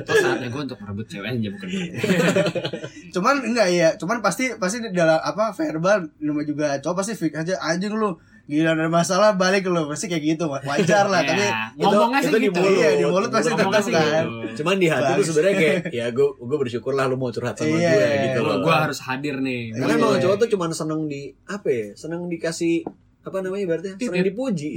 Terus 0.02 0.18
saatnya 0.18 0.50
gue 0.50 0.62
untuk 0.66 0.78
merebut 0.82 1.06
ceweknya 1.06 1.54
bukan 1.54 1.68
gue. 1.70 1.86
cuman 3.14 3.34
enggak 3.40 3.68
ya 3.72 3.88
cuman 3.96 4.20
pasti 4.20 4.52
pasti 4.60 4.84
di 4.84 4.92
dalam 4.92 5.16
apa 5.20 5.56
verbal 5.56 6.12
namanya 6.20 6.46
juga 6.46 6.66
cowok 6.82 6.96
pasti 7.00 7.12
fix 7.16 7.32
aja 7.32 7.54
anjing 7.64 7.94
lu 7.96 8.20
gila 8.48 8.72
ada 8.72 8.88
masalah 8.88 9.30
balik 9.34 9.62
lu 9.62 9.84
pasti 9.86 10.08
kayak 10.08 10.24
gitu 10.26 10.48
wajar 10.48 11.04
lah 11.04 11.20
tapi 11.28 11.36
Ya, 11.38 11.68
itu- 11.70 11.84
ngomongnya 11.84 12.18
sih 12.18 12.26
itu 12.26 12.38
di 12.38 12.48
gitu. 12.48 12.58
mulut. 12.58 12.72
iya 12.74 12.88
di 12.90 13.04
mulut 13.04 13.28
pasti 13.28 13.48
tetap 13.50 13.72
sih 13.78 13.92
kan 13.92 14.24
gitu. 14.24 14.56
Cuman 14.58 14.74
di 14.74 14.88
hati 14.88 15.10
tuh 15.12 15.24
sebenarnya 15.26 15.54
kayak 15.54 15.76
ya 15.98 16.06
gue 16.08 16.26
gue 16.34 16.58
bersyukur 16.58 16.92
lah 16.92 17.04
lu 17.04 17.14
mau 17.14 17.28
curhat 17.28 17.54
sama 17.54 17.68
Iya, 17.70 17.92
gue 17.92 18.08
gitu 18.24 18.38
Gue 18.40 18.48
loh. 18.48 18.56
gue 18.62 18.74
harus 18.74 18.98
hadir 19.00 19.36
nih. 19.38 19.60
Karena 19.70 19.86
Iya. 19.86 20.00
emang 20.00 20.16
cowok 20.18 20.36
tuh 20.38 20.48
cuman 20.48 20.70
seneng 20.72 21.00
di 21.04 21.20
apa 21.44 21.68
ya? 21.68 21.86
Seneng 21.94 22.24
dikasih 22.26 22.74
apa 23.20 23.36
namanya 23.38 23.62
ibaratnya? 23.66 23.92
Seneng 23.94 24.16
Titit. 24.16 24.26
dipuji. 24.26 24.70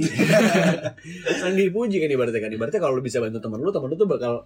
seneng 1.38 1.56
dipuji 1.56 1.96
kan 1.98 2.10
ibaratnya 2.10 2.40
kan. 2.40 2.50
Ibaratnya 2.50 2.78
kalau 2.78 2.94
lu 2.94 3.02
bisa 3.02 3.18
bantu 3.18 3.38
teman 3.38 3.58
lu, 3.58 3.70
teman 3.70 3.88
lu 3.88 3.96
tuh 3.96 4.04
bakal 4.06 4.44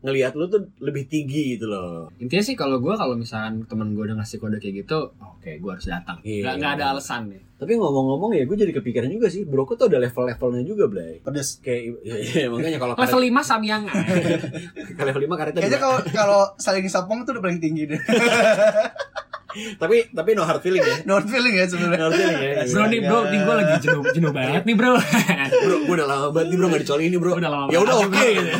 ngelihat 0.00 0.32
lu 0.32 0.48
tuh 0.48 0.64
lebih 0.80 1.04
tinggi 1.06 1.56
gitu 1.56 1.68
loh. 1.68 2.08
Intinya 2.16 2.40
sih 2.40 2.56
kalau 2.56 2.80
gue 2.80 2.94
kalau 2.96 3.14
misalkan 3.16 3.68
temen 3.68 3.92
gue 3.92 4.04
udah 4.08 4.16
ngasih 4.16 4.40
kode 4.40 4.56
kayak 4.56 4.84
gitu, 4.84 5.12
oke 5.20 5.50
gue 5.60 5.70
harus 5.70 5.86
datang. 5.86 6.16
Iya. 6.24 6.52
Gak, 6.52 6.54
nggak 6.60 6.72
ada 6.80 6.84
alasan 6.96 7.28
nih. 7.28 7.42
Tapi 7.60 7.76
ngomong-ngomong 7.76 8.32
ya 8.32 8.48
gue 8.48 8.56
jadi 8.56 8.72
kepikiran 8.72 9.12
juga 9.12 9.28
sih, 9.28 9.44
Broko 9.44 9.76
tuh 9.76 9.92
ada 9.92 10.00
level-levelnya 10.00 10.64
juga, 10.64 10.88
Blay. 10.88 11.20
pedes 11.20 11.60
Kayak 11.60 12.00
ya, 12.00 12.16
ya, 12.16 12.46
makanya 12.48 12.80
kalau 12.80 12.96
Level 12.96 13.20
karet, 13.20 13.36
5 13.36 13.50
Samyang. 13.52 13.82
kalau 14.96 15.06
level 15.12 15.22
5 15.28 15.40
karetnya 15.40 15.60
kayaknya 15.60 15.80
kalau 15.84 15.98
kalau 16.16 16.40
saling 16.56 16.88
sapong 16.88 17.28
tuh 17.28 17.36
udah 17.36 17.44
paling 17.44 17.60
tinggi 17.60 17.84
deh 17.84 18.00
tapi 19.76 20.08
tapi 20.08 20.30
no 20.32 20.42
hard 20.42 20.60
feeling 20.60 20.80
ya. 20.80 20.96
not 21.04 21.24
feeling 21.24 21.52
ya 21.52 21.64
No 21.64 21.70
sebenarnya 21.70 22.02
hard 22.02 22.14
feeling 22.14 22.38
ya. 22.38 22.52
bro 22.66 22.84
nih 22.86 23.00
bro, 23.00 23.18
nih 23.24 23.38
gue 23.40 23.54
lagi 23.56 23.74
jenuh, 23.80 24.02
jenuh 24.10 24.30
banget 24.30 24.62
nih 24.62 24.74
bro. 24.74 24.92
Bro, 25.60 25.76
gue 25.82 25.94
udah 25.94 26.06
lama 26.06 26.26
banget 26.30 26.48
nih 26.48 26.56
bro 26.56 26.66
gak 26.68 26.80
dicolin 26.80 27.04
ini 27.04 27.16
bro. 27.16 27.32
Udah 27.34 27.50
lama 27.50 27.68
Ya 27.68 27.78
udah 27.78 27.94
oke 27.98 28.10
bro. 28.10 28.24
gitu. 28.32 28.52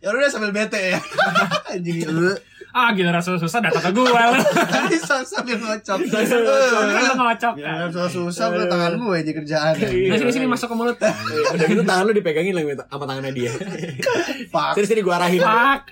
ya 0.00 0.08
udah 0.10 0.28
sambil 0.28 0.50
bete 0.50 0.80
ya 0.90 0.98
anjing 1.70 2.02
lu 2.06 2.32
ah 2.70 2.88
gila 2.90 3.10
rasa 3.10 3.34
susah 3.34 3.58
datang 3.60 3.82
ke 3.82 3.90
gue 3.90 4.06
lu. 4.06 4.40
bisa 4.88 5.20
sambil 5.22 5.58
ngocok 5.58 5.98
Lu 6.00 7.12
ngocok. 7.18 7.54
Ya, 7.56 7.72
susah 7.88 8.08
susah 8.08 8.46
lu 8.48 8.64
tangan 8.64 8.94
gue 8.94 9.10
aja 9.12 9.32
kerjaan 9.34 9.72
Iya. 9.76 10.06
Nah 10.06 10.16
sini 10.16 10.30
sini 10.32 10.46
masuk 10.46 10.70
ke 10.70 10.74
mulut. 10.74 10.94
Udah 10.96 11.66
gitu 11.66 11.82
tangan 11.82 12.04
lu 12.04 12.12
dipegangin 12.12 12.54
lagi 12.54 12.78
sama 12.80 13.04
tangannya 13.04 13.32
dia. 13.32 13.50
pak 14.48 14.72
Sini 14.72 14.86
sini 14.86 15.00
gue 15.00 15.10
arahin. 15.10 15.40
Pak. 15.40 15.82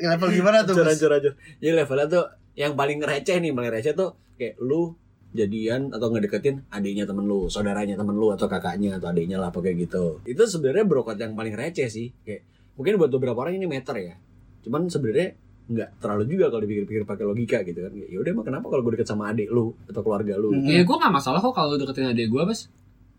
level 0.00 0.28
gimana 0.32 0.62
tuh 0.62 0.74
Bos? 0.74 0.86
hancur 0.88 1.10
hancur. 1.10 1.32
Jadi 1.58 1.72
levelnya 1.72 2.06
tuh 2.08 2.24
yang 2.58 2.76
paling 2.76 3.00
receh 3.00 3.36
nih, 3.40 3.52
paling 3.52 3.72
receh 3.72 3.92
tuh 3.96 4.16
kayak 4.36 4.60
lu 4.60 4.92
jadian 5.32 5.88
atau 5.88 6.12
ngedeketin 6.12 6.68
adiknya 6.68 7.08
temen 7.08 7.24
lu, 7.24 7.48
saudaranya 7.48 7.96
temen 7.96 8.12
lu 8.12 8.28
atau 8.30 8.46
kakaknya 8.46 9.00
atau 9.00 9.08
adiknya 9.08 9.40
lah 9.40 9.48
apa 9.48 9.64
kayak 9.64 9.88
gitu. 9.88 10.20
Itu 10.28 10.44
sebenarnya 10.44 10.84
brokot 10.84 11.16
yang 11.16 11.32
paling 11.32 11.56
receh 11.56 11.88
sih. 11.88 12.12
Kayak 12.22 12.44
mungkin 12.76 13.00
buat 13.00 13.10
beberapa 13.10 13.38
orang 13.40 13.56
ini 13.56 13.64
meter 13.64 13.96
ya. 13.96 14.14
Cuman 14.62 14.92
sebenarnya 14.92 15.32
nggak 15.62 16.04
terlalu 16.04 16.24
juga 16.28 16.52
kalau 16.52 16.62
dipikir-pikir 16.68 17.02
pakai 17.08 17.24
logika 17.24 17.58
gitu 17.64 17.80
kan. 17.88 17.92
Ya 17.96 18.18
udah 18.20 18.30
emang 18.30 18.46
kenapa 18.46 18.66
kalau 18.68 18.82
gue 18.84 18.92
deket 19.00 19.08
sama 19.08 19.32
adik 19.32 19.48
lu 19.48 19.72
atau 19.88 20.04
keluarga 20.04 20.36
lu? 20.36 20.52
Hmm. 20.52 20.68
Ya 20.68 20.84
gue 20.84 20.96
gak 21.00 21.14
masalah 21.14 21.40
kok 21.40 21.54
kalau 21.56 21.80
deketin 21.80 22.12
adik 22.12 22.28
gue 22.28 22.42
bos. 22.44 22.68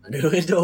Adik 0.04 0.20
lu 0.20 0.30
itu. 0.36 0.62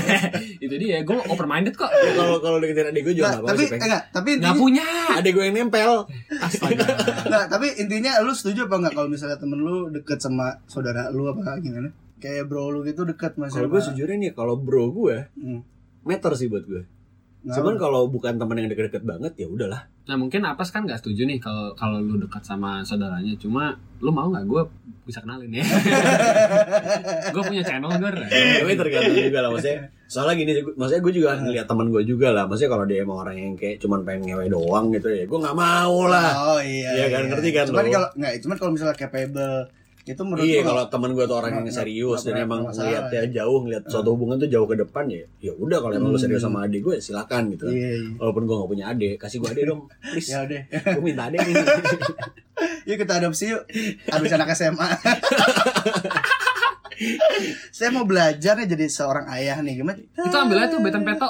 Itu 0.64 0.74
dia, 0.76 1.00
gue 1.00 1.16
open 1.32 1.48
minded 1.48 1.72
kok. 1.72 1.88
Ya, 1.88 2.12
Kalau 2.12 2.36
kalau 2.44 2.60
deketin 2.60 2.92
adik 2.92 3.08
gue 3.08 3.14
juga 3.16 3.32
Nggak, 3.32 3.32
nggak 3.32 3.44
apa-apa 3.48 3.56
tapi 3.56 3.64
sih. 3.64 3.78
Enggak 3.80 4.02
tapi 4.12 4.28
Gak 4.28 4.36
intinya 4.36 4.52
punya. 4.60 4.86
Adik 5.16 5.32
gue 5.32 5.44
yang 5.48 5.56
nempel. 5.56 5.92
Astaga. 6.44 6.86
enggak 7.24 7.44
tapi 7.48 7.66
intinya 7.80 8.12
lu 8.20 8.32
setuju 8.36 8.68
apa 8.68 8.76
enggak 8.76 8.94
kalau 9.00 9.08
misalnya 9.08 9.38
temen 9.40 9.58
lu 9.64 9.88
deket 9.88 10.18
sama 10.20 10.60
saudara 10.68 11.08
lu 11.08 11.24
apa 11.32 11.56
gimana 11.64 11.88
kayak 12.20 12.48
bro 12.48 12.72
lu 12.72 12.84
gitu 12.84 13.04
deket 13.08 13.36
masih 13.40 13.64
Kalau 13.64 13.68
gue 13.72 13.80
sejujurnya 13.80 14.16
nih, 14.28 14.32
kalau 14.36 14.60
bro 14.60 14.92
gue 14.92 15.16
hmm. 15.36 15.60
meter 16.04 16.32
sih 16.36 16.48
buat 16.52 16.64
gue. 16.68 16.82
Nggak 17.46 17.56
Cuman 17.56 17.74
apa. 17.74 17.80
kalau 17.80 18.02
bukan 18.10 18.34
teman 18.34 18.58
yang 18.58 18.66
deket-deket 18.66 19.06
banget 19.06 19.32
ya 19.38 19.46
udahlah. 19.46 19.86
Nah 20.04 20.16
mungkin 20.18 20.42
Apas 20.42 20.68
kan 20.68 20.82
gak 20.82 20.98
setuju 20.98 21.22
nih 21.24 21.38
kalau 21.38 21.70
kalau 21.72 22.02
lu 22.02 22.18
dekat 22.18 22.42
sama 22.42 22.82
saudaranya. 22.82 23.38
Cuma 23.38 23.70
lu 24.02 24.10
mau 24.10 24.26
nggak 24.26 24.42
gue 24.44 24.62
bisa 25.02 25.22
kenalin 25.22 25.54
ya? 25.54 25.62
gue 27.34 27.42
punya 27.42 27.62
channel 27.62 27.86
gue. 27.88 28.10
Tapi 28.26 28.72
tergantung 28.74 29.14
juga 29.16 29.38
lah 29.40 29.50
maksudnya. 29.50 29.86
Soalnya 30.06 30.34
gini, 30.36 30.50
maksudnya 30.74 31.02
gue 31.02 31.12
juga 31.14 31.28
ngeliat 31.36 31.66
teman 31.66 31.86
gue 31.88 32.02
juga 32.02 32.28
lah. 32.30 32.44
Maksudnya 32.46 32.70
kalau 32.70 32.84
dia 32.84 32.98
emang 33.02 33.18
orang 33.22 33.36
yang 33.36 33.54
kayak 33.54 33.78
cuman 33.78 34.02
pengen 34.02 34.22
ngewe 34.26 34.46
doang 34.46 34.90
gitu 34.90 35.06
ya, 35.06 35.22
gue 35.22 35.38
nggak 35.38 35.56
mau 35.56 35.96
lah. 36.06 36.30
oh 36.54 36.60
iya 36.62 36.90
Iya 36.94 37.06
kan, 37.10 37.22
ngerti 37.30 37.48
kan 37.50 37.64
cuman 37.66 37.84
kalau 37.86 38.08
enggak 38.14 38.32
cuman 38.42 38.56
kalau 38.56 38.70
misalnya 38.74 38.96
capable 38.96 39.54
itu 40.08 40.22
menurut 40.22 40.40
Iya 40.40 40.62
kalau 40.62 40.86
teman 40.86 41.10
gue 41.12 41.24
tuh 41.24 41.34
orang 41.34 41.52
yang 41.56 41.66
serius 41.68 42.22
dan 42.22 42.38
emang 42.38 42.62
ngeliatnya 42.64 43.26
jauh, 43.34 43.58
ngeliat 43.60 43.84
suatu 43.84 44.14
hubungan 44.14 44.36
tuh 44.36 44.46
jauh 44.46 44.62
ke 44.64 44.76
depan 44.76 45.04
ya. 45.06 45.26
Ya 45.40 45.52
udah 45.52 45.78
kalau 45.78 45.92
emang 45.92 46.08
lu 46.08 46.14
Hmm. 46.14 46.22
serius 46.22 46.40
sama 46.40 46.62
adik 46.62 46.80
gue 46.80 46.94
ya 46.94 47.02
silakan 47.02 47.50
gitu. 47.50 47.64
kan. 47.64 47.74
iya 47.74 47.90
iya 47.96 48.14
Walaupun 48.16 48.42
gue 48.44 48.54
gak 48.54 48.70
punya 48.70 48.84
adik, 48.88 49.14
kasih 49.16 49.38
gue 49.38 49.50
adik 49.50 49.64
dong, 49.66 49.80
please. 50.04 50.28
ya 50.28 50.38
udah 50.40 50.60
gue 50.70 51.02
minta 51.02 51.22
adik 51.24 51.42
nih. 51.42 51.54
yuk 52.86 52.96
kita 52.96 53.12
adopsi 53.16 53.50
yuk 53.50 53.66
habis 54.06 54.30
anak 54.30 54.48
SMA 54.52 54.88
saya 57.68 57.90
mau 57.90 58.02
belajar 58.02 58.56
nih 58.56 58.64
jadi 58.66 58.86
seorang 58.88 59.28
ayah 59.30 59.60
nih 59.60 59.76
gimana 59.76 60.00
Itu 60.00 60.32
ambil 60.32 60.56
aja 60.58 60.72
tuh 60.72 60.80
beton 60.80 61.02
peto. 61.02 61.28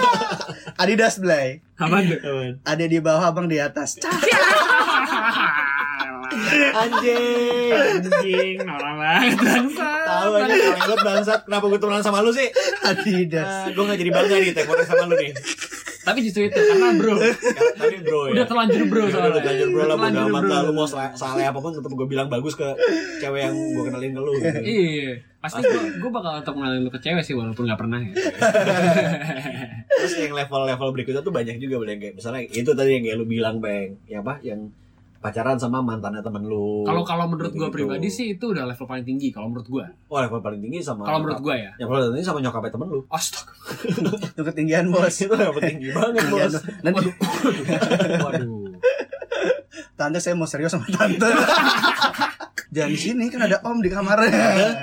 Adidas 0.80 1.18
Blay 1.18 1.60
Apa 1.74 2.00
tuh? 2.00 2.56
ada 2.62 2.84
di 2.84 2.98
bawah 2.98 3.28
abang 3.28 3.44
di 3.44 3.58
atas 3.58 3.98
Cah. 3.98 4.08
Anjing. 6.74 7.70
Anjing, 7.72 8.56
norak 8.62 8.94
banget 8.96 9.34
bangsa. 9.38 9.88
Tahu 10.06 10.30
aja 10.36 10.54
kalenggot 10.54 11.00
bangsat. 11.02 11.40
Kenapa 11.46 11.64
gue 11.66 11.78
turunan 11.80 12.02
sama 12.02 12.18
lu 12.20 12.30
sih? 12.30 12.48
Adidas 12.84 13.68
gue 13.70 13.84
gak 13.84 13.98
jadi 13.98 14.10
bangga 14.10 14.36
nih 14.38 14.52
tekor 14.54 14.78
sama 14.82 15.06
lu 15.06 15.14
nih. 15.16 15.32
Tapi 16.08 16.24
justru 16.24 16.48
itu 16.48 16.56
karena 16.56 16.96
bro, 16.96 17.20
Tapi 17.76 18.00
bro 18.00 18.32
ya. 18.32 18.40
udah 18.40 18.46
terlanjur 18.48 18.82
bro 18.88 19.02
Udah 19.04 19.12
soalnya. 19.12 19.44
terlanjur 19.44 19.68
bro 19.68 19.82
lah 19.84 19.96
Terlanjur 20.00 20.24
amat 20.32 20.44
lah 20.48 20.60
lu 20.64 20.72
mau 20.72 20.88
salah, 20.88 21.12
apa 21.12 21.58
pun 21.60 21.76
tetap 21.76 21.92
gue 21.92 22.08
bilang 22.08 22.32
bagus 22.32 22.56
ke 22.56 22.64
cewek 23.20 23.44
yang 23.44 23.52
gue 23.52 23.82
kenalin 23.84 24.16
ke 24.16 24.20
lu 24.24 24.32
gitu. 24.40 24.60
Iya, 24.64 25.20
pasti 25.44 25.60
gue 25.60 26.00
gue 26.00 26.08
bakal 26.08 26.40
tetap 26.40 26.56
ngenalin 26.56 26.88
lu 26.88 26.90
ke 26.96 27.00
cewek 27.04 27.20
sih 27.20 27.36
walaupun 27.36 27.68
nggak 27.68 27.76
pernah 27.76 28.00
ya. 28.00 28.12
Terus 30.00 30.12
yang 30.16 30.32
level-level 30.32 30.88
berikutnya 30.96 31.20
tuh 31.20 31.34
banyak 31.34 31.60
juga 31.60 31.76
boleh 31.76 32.00
kayak 32.00 32.14
misalnya 32.16 32.40
itu 32.48 32.70
tadi 32.72 32.90
yang 32.96 33.04
kayak 33.04 33.16
lu 33.20 33.26
bilang 33.28 33.56
Bang, 33.60 34.00
yang 34.08 34.24
apa? 34.24 34.40
Yang 34.40 34.72
pacaran 35.18 35.54
sama 35.54 35.78
mantannya 35.78 36.20
temen 36.20 36.42
lu. 36.42 36.82
Kalau 36.82 37.02
kalau 37.02 37.26
menurut 37.26 37.50
gue 37.50 37.58
Gitu-gitu. 37.60 37.74
pribadi 37.74 38.08
sih 38.08 38.26
itu 38.32 38.44
udah 38.48 38.64
level 38.64 38.84
paling 38.84 39.02
tinggi 39.02 39.28
kalau 39.28 39.48
menurut 39.48 39.66
gue. 39.66 39.84
Oh, 40.06 40.18
level 40.18 40.38
paling 40.38 40.60
tinggi 40.60 40.78
sama 40.78 41.02
Kalau 41.02 41.18
menurut 41.18 41.40
gue 41.40 41.54
ya. 41.58 41.72
Yang 41.76 41.88
paling 41.88 42.06
tinggi 42.12 42.24
sama 42.24 42.38
nyokapnya 42.40 42.70
temen 42.70 42.88
lu. 42.88 43.00
Astaga. 43.08 43.52
Itu 44.30 44.42
ketinggian 44.44 44.86
bos. 44.88 45.10
Itu 45.12 45.34
level 45.34 45.58
tinggi 45.58 45.90
banget. 45.90 46.24
Bos. 46.28 46.54
Nanti 46.80 47.10
Waduh. 48.24 48.78
tante 49.94 50.18
saya 50.18 50.32
mau 50.32 50.46
serius 50.46 50.70
sama 50.70 50.86
tante. 50.86 51.26
Jangan 52.68 52.90
di 52.90 53.00
sini 53.00 53.24
kan 53.26 53.42
ada 53.42 53.58
om 53.62 53.80
di 53.80 53.88
kamarnya. 53.88 54.30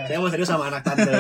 Saya 0.03 0.17
mau 0.17 0.27
serius 0.27 0.47
sama 0.47 0.67
anak 0.67 0.83
tante. 0.83 1.11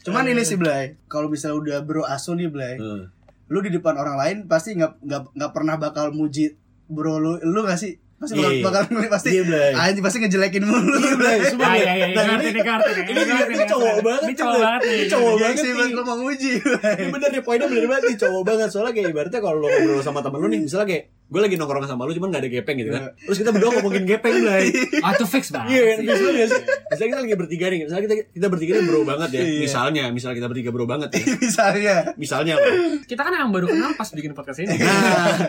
Cuman 0.00 0.24
ini 0.24 0.42
sih 0.42 0.54
Blay, 0.54 0.94
kalau 1.06 1.26
misalnya 1.26 1.58
udah 1.58 1.78
bro 1.80 2.02
asu 2.04 2.32
nih 2.32 2.46
Blay, 2.46 2.74
Hmm. 2.76 3.10
Lu 3.46 3.58
di 3.58 3.70
depan 3.70 3.94
orang 3.94 4.16
lain 4.16 4.36
pasti 4.44 4.72
nggak 4.72 5.00
nggak 5.00 5.22
nggak 5.32 5.50
pernah 5.50 5.76
bakal 5.76 6.10
muji 6.10 6.56
bro 6.84 7.16
lu, 7.16 7.36
lu 7.40 7.60
nggak 7.60 7.76
sih? 7.76 7.92
Pasti 8.14 8.34
bakal, 8.34 8.52
Iya. 8.52 8.62
bakal 8.62 8.82
pasti 9.10 9.28
Iya, 9.30 9.42
Blay. 9.42 9.72
anjing 9.74 10.00
pasti 10.00 10.18
ngejelekin 10.18 10.62
mulu. 10.62 10.96
Iya, 10.96 11.14
Blay. 11.14 11.38
Sumpah, 11.44 11.66
Ah, 11.66 11.74
iya, 11.74 11.92
iya, 11.94 12.06
Nah, 12.10 12.24
ngerti 12.30 12.48
ini- 12.48 12.62
ini 13.04 13.20
ini 13.52 13.64
cowok 13.66 13.96
banget 14.00 14.22
Ini 14.22 14.34
cowok 14.34 14.56
banget. 14.56 14.80
Ini 14.86 15.04
cowok 15.10 15.32
Gengsi 15.34 15.44
banget 15.44 15.74
banget 15.74 15.84
nih. 15.84 15.92
lu 15.92 16.02
mau 16.02 16.16
muji. 16.18 16.52
Ini 16.94 17.10
bener 17.10 17.28
nih, 17.30 17.42
poinnya 17.42 17.66
bener 17.66 17.84
banget 17.84 18.04
nih 18.06 18.16
cowok 18.16 18.42
banget 18.44 18.68
Soalnya 18.70 18.92
kayak 18.94 19.08
ibaratnya 19.10 19.40
kalau 19.40 19.56
lo 19.58 19.66
ngobrol 19.66 20.00
sama 20.00 20.20
temen 20.20 20.38
lu 20.38 20.48
nih 20.48 20.60
Misalnya 20.62 20.86
kayak 20.86 21.04
gue 21.24 21.40
lagi 21.40 21.56
nongkrong 21.56 21.88
sama 21.88 22.04
lu 22.04 22.12
cuman 22.12 22.28
gak 22.30 22.44
ada 22.44 22.50
gepeng 22.52 22.76
gitu 22.78 22.92
kan 22.92 23.16
Terus 23.16 23.38
kita 23.40 23.50
berdua 23.50 23.70
ngomongin 23.80 24.04
gepeng 24.04 24.44
Blay 24.44 24.68
Ah, 25.00 25.16
itu 25.16 25.24
fix 25.24 25.48
banget. 25.48 25.72
Iya 25.72 25.82
kan, 25.84 25.98
banget 26.04 26.48
sih. 26.52 26.62
Misalnya 26.64 27.08
kita 27.10 27.20
lagi 27.24 27.36
bertiga 27.36 27.66
nih, 27.72 27.78
misalnya 27.88 28.02
kita 28.06 28.14
kita 28.30 28.46
bertiga 28.52 28.72
nih 28.76 28.84
bro 28.88 29.00
banget 29.04 29.28
ya. 29.32 29.42
Iya. 29.42 29.60
Misalnya, 29.64 30.02
misalnya 30.12 30.36
kita 30.38 30.48
bertiga 30.52 30.70
bro 30.72 30.84
banget 30.84 31.08
ya. 31.12 31.22
Misalnya. 31.44 31.94
Misalnya 32.16 32.54
loh. 32.56 32.72
Kita 33.04 33.20
kan 33.24 33.32
yang 33.32 33.50
baru 33.52 33.66
kenal 33.68 33.92
pas 33.96 34.08
bikin 34.12 34.32
podcast 34.32 34.64
ini. 34.64 34.76
Nah, 34.76 35.48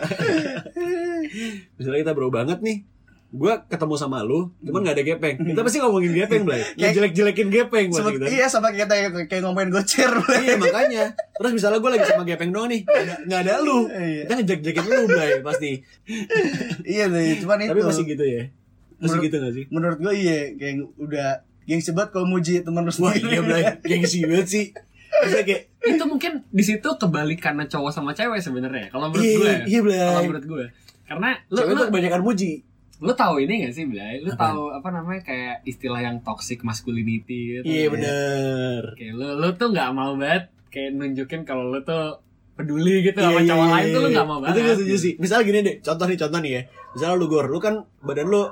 misalnya 1.76 1.98
kita 2.08 2.12
bro 2.16 2.28
banget 2.32 2.58
nih. 2.64 2.95
Gua 3.26 3.58
ketemu 3.66 3.94
sama 3.94 4.22
lu, 4.22 4.54
cuman 4.62 4.86
gak 4.86 4.96
ada 4.96 5.04
gepeng. 5.04 5.36
Kita 5.36 5.60
pasti 5.60 5.78
ngomongin 5.78 6.14
gepeng, 6.14 6.46
Blay. 6.46 6.62
Kayak- 6.78 6.78
Ngejelek-jelekin 6.78 7.48
gepeng 7.50 7.86
buat 7.90 8.06
kita. 8.08 8.26
iya 8.30 8.46
sama 8.46 8.70
kayak 8.70 8.86
kita 8.86 8.94
kayak 9.26 9.42
ngomongin 9.42 9.70
gocer. 9.70 10.08
Blay. 10.22 10.40
Iya 10.46 10.54
makanya. 10.56 11.04
Terus 11.34 11.52
misalnya 11.52 11.78
gue 11.82 11.90
lagi 11.90 12.06
sama 12.06 12.22
gepeng 12.22 12.50
doang 12.54 12.70
nih, 12.70 12.80
gak 12.82 13.02
ada, 13.02 13.14
nggak 13.26 13.40
ada 13.44 13.52
lu. 13.60 13.78
Iya. 13.88 14.22
Kita 14.24 14.32
ngejek-jekin 14.38 14.84
lu, 14.86 15.02
Blay, 15.06 15.30
pasti. 15.42 15.70
iya 16.94 17.04
deh, 17.06 17.36
cuman 17.42 17.56
itu. 17.60 17.70
Tapi 17.74 17.80
masih 17.82 18.04
gitu 18.06 18.24
ya. 18.24 18.42
Masih 18.96 19.02
Menurut- 19.02 19.24
gitu 19.24 19.36
gak 19.36 19.52
sih? 19.52 19.64
Menurut 19.68 19.98
gue 20.00 20.12
iya 20.14 20.38
kayak 20.54 20.74
udah 20.96 21.28
gengsi 21.66 21.90
banget 21.92 22.10
kalau 22.12 22.26
muji 22.26 22.62
temen 22.62 22.80
lu 22.80 22.88
Wah 22.88 22.94
sendiri. 23.12 23.26
iya, 23.28 23.40
Blay. 23.42 23.62
Gengsi 23.90 24.18
banget 24.24 24.48
sih. 24.48 24.64
Bisa 25.16 25.42
kayak, 25.42 25.62
itu 25.82 26.04
mungkin 26.04 26.44
di 26.46 26.62
situ 26.62 26.88
kebalikannya 26.94 27.66
cowok 27.66 27.90
sama 27.90 28.12
cewek 28.12 28.38
sebenarnya. 28.38 28.88
Kalau 28.88 29.08
menurut 29.08 29.24
iya, 29.24 29.36
gue. 29.36 29.48
ya. 29.48 29.58
iya, 29.66 29.80
Blay. 29.82 29.98
Kalau 29.98 30.22
menurut 30.24 30.46
gue. 30.46 30.64
Karena 31.06 31.30
lu 31.46 31.58
Cewek 31.58 31.72
lu, 31.72 31.82
kebanyakan 31.86 32.22
muji. 32.22 32.52
Lu 32.96 33.12
tahu 33.12 33.34
ini 33.38 33.62
gak 33.62 33.72
sih, 33.72 33.84
Blay? 33.84 34.20
Lu 34.20 34.30
Apaan? 34.30 34.56
tahu 34.56 34.62
apa 34.72 34.88
namanya 34.90 35.20
kayak 35.22 35.60
istilah 35.62 36.00
yang 36.00 36.16
toxic 36.20 36.62
masculinity 36.62 37.60
gitu. 37.60 37.64
Iya 37.64 37.86
bener. 37.90 38.80
Kayak 38.94 39.14
lu 39.14 39.28
lu 39.36 39.48
tuh 39.52 39.68
nggak 39.68 39.90
mau 39.92 40.16
banget 40.16 40.48
kayak 40.68 40.90
nunjukin 40.92 41.44
kalau 41.44 41.68
lu 41.68 41.80
tuh 41.80 42.20
peduli 42.52 43.04
gitu 43.04 43.20
Iya, 43.20 43.28
sama 43.28 43.40
iya, 43.40 43.48
cowok 43.48 43.66
iya, 43.66 43.74
lain 43.76 43.86
tuh 43.86 44.00
lu 44.00 44.08
iya. 44.08 44.14
nggak 44.16 44.26
mau 44.26 44.38
Itu 44.38 44.44
banget. 44.48 44.64
gue 44.64 44.74
setuju 44.80 44.96
sih. 44.96 45.12
Misalnya 45.16 45.44
gini 45.44 45.58
deh, 45.60 45.76
contoh 45.80 46.06
nih, 46.08 46.18
contoh 46.18 46.38
nih 46.40 46.52
ya. 46.52 46.62
Misalnya 46.96 47.14
lu 47.16 47.26
gor, 47.28 47.46
lu 47.46 47.58
kan 47.60 47.74
badan 48.00 48.26
lu 48.26 48.42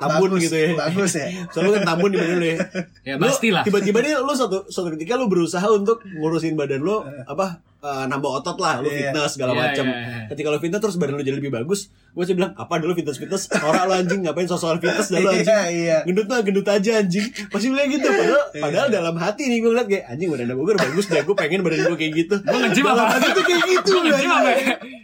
tambun 0.00 0.30
Bagus, 0.32 0.42
gitu 0.48 0.56
ya. 0.56 0.68
Bagus 0.72 1.12
ya. 1.12 1.26
Soalnya 1.52 1.68
lu 1.68 1.72
kan 1.76 1.84
tambun 1.84 2.08
di 2.08 2.18
badan 2.18 2.36
lu 2.40 2.46
ya. 2.48 2.56
Ya 3.04 3.14
pastilah. 3.20 3.62
Tiba-tiba 3.62 3.98
nih 4.00 4.12
lu 4.18 4.32
suatu 4.32 4.64
suatu 4.66 4.88
ketika 4.96 5.20
lu 5.20 5.28
berusaha 5.28 5.68
untuk 5.68 6.00
ngurusin 6.08 6.56
badan 6.56 6.80
lu 6.80 7.04
apa 7.28 7.60
eh, 7.82 8.04
nambah 8.06 8.30
otot 8.36 8.56
lah, 8.56 8.78
lu 8.78 8.86
Iya. 8.86 9.10
fitness 9.10 9.30
segala 9.32 9.52
Iya, 9.52 9.60
macam. 9.60 9.84
iya, 9.84 9.98
iya. 9.98 10.24
Ketika 10.26 10.48
lu 10.48 10.58
fitness 10.58 10.80
terus 10.80 10.96
badan 10.96 11.14
lu 11.14 11.22
jadi 11.22 11.36
lebih 11.36 11.50
bagus, 11.50 11.80
gue 12.08 12.22
sih 12.22 12.32
bilang, 12.32 12.54
"Apa 12.54 12.78
dulu 12.78 12.92
fitness 12.92 13.16
fitness? 13.16 13.50
Orang 13.52 13.84
lu 13.84 13.94
anjing 13.96 14.20
ngapain 14.22 14.46
sosok 14.46 14.78
fitness 14.78 15.08
dah 15.08 15.18
lu 15.18 15.28
anjing?" 15.28 15.44
Iya, 15.44 15.60
iya. 15.68 15.98
gendut 16.04 16.24
mah 16.24 16.40
gendut 16.40 16.62
aja 16.64 16.90
anjing 16.96 17.22
pasti 17.48 17.66
bilang 17.68 17.88
gitu 17.88 18.06
padahal 18.06 18.42
padahal 18.54 18.88
dalam 18.88 19.14
hati 19.16 19.42
nih 19.44 19.58
gue 19.58 19.68
ngeliat 19.68 19.88
kayak 19.88 20.04
anjing 20.06 20.28
badan 20.28 20.46
gue 20.48 20.74
bagus 20.76 21.06
deh 21.06 21.20
gue 21.20 21.34
pengen 21.34 21.60
badan 21.60 21.78
gue 21.84 21.98
kayak 21.98 22.12
gitu 22.16 22.34
Gue 22.38 22.58
nge-gym 22.60 22.84
dalam 22.84 23.02
apa? 23.02 23.12
hati 23.12 23.28
tuh 23.32 23.44
kayak 23.44 23.62
gitu 23.68 23.90
Gue 23.90 24.02
nge-gym 24.04 24.30
Blay. 24.30 24.38
apa? 24.38 24.50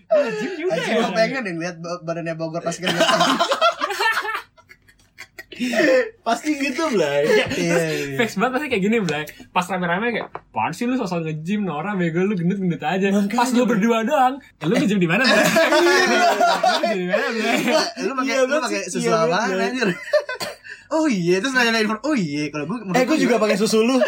Gue 0.09 0.21
nge-gym 0.23 0.51
juga 0.57 0.71
Anjing 0.71 0.87
ya. 0.89 0.99
gue 0.99 1.13
pengen 1.13 1.41
deh 1.41 1.53
ngeliat 1.53 1.77
ba- 1.77 2.01
badannya 2.01 2.35
Bogor 2.35 2.61
pas 2.61 2.73
kelihatan. 2.73 3.19
pasti 6.21 6.51
gitu 6.55 6.83
Blay 6.89 7.23
Iya, 7.25 7.47
iya. 7.59 7.77
Fix 8.17 8.35
banget 8.35 8.53
pasti 8.55 8.67
kayak 8.69 8.83
gini 8.83 8.97
Blay 8.99 9.23
Pas 9.49 9.65
rame-rame 9.65 10.11
kayak 10.11 10.29
Apaan 10.31 10.71
sih 10.71 10.85
lu 10.85 10.95
sosok 10.95 11.23
nge-gym 11.23 11.63
Nora 11.63 11.93
bego 11.93 12.21
lu 12.21 12.33
gendut-gendut 12.33 12.79
aja 12.79 13.09
Pas 13.29 13.51
lu 13.51 13.65
berdua 13.65 14.03
doang 14.03 14.39
eh, 14.39 14.65
Lu 14.65 14.75
nge-gym 14.75 14.97
di 14.97 15.07
mana? 15.07 15.23
Lu 15.29 16.79
nge-gym 16.79 16.99
di 16.99 17.09
mana 17.09 17.27
Blay? 17.29 17.57
Lu 18.01 18.13
pakai 18.15 18.29
Iya 18.29 18.41
lu 18.43 18.55
pakai 18.59 18.81
susu 18.85 19.05
iya 19.05 19.25
banget. 19.25 19.57
anjir? 19.59 19.89
Oh 20.89 21.05
iya, 21.05 21.37
terus 21.37 21.53
nanya 21.53 21.77
info. 21.77 22.01
Oh 22.01 22.17
iya, 22.17 22.49
kalau 22.49 22.65
gue 22.65 22.97
eh 22.97 23.05
gue 23.05 23.19
juga 23.21 23.37
pakai 23.37 23.61
susu 23.61 23.85
lu 23.85 24.01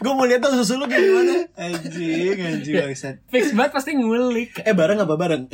gue 0.00 0.08
mau 0.08 0.24
lihat 0.24 0.40
tuh 0.40 0.56
susu 0.56 0.80
lu 0.80 0.88
kayak 0.88 1.04
gimana 1.04 1.44
anjing, 1.54 2.32
anjing 2.32 2.72
bangsat. 2.74 3.20
Fix 3.28 3.52
banget 3.52 3.68
pasti 3.70 3.92
ngulik 3.92 4.56
eh 4.56 4.72
bareng 4.72 4.96
apa 4.96 5.12
bareng 5.12 5.44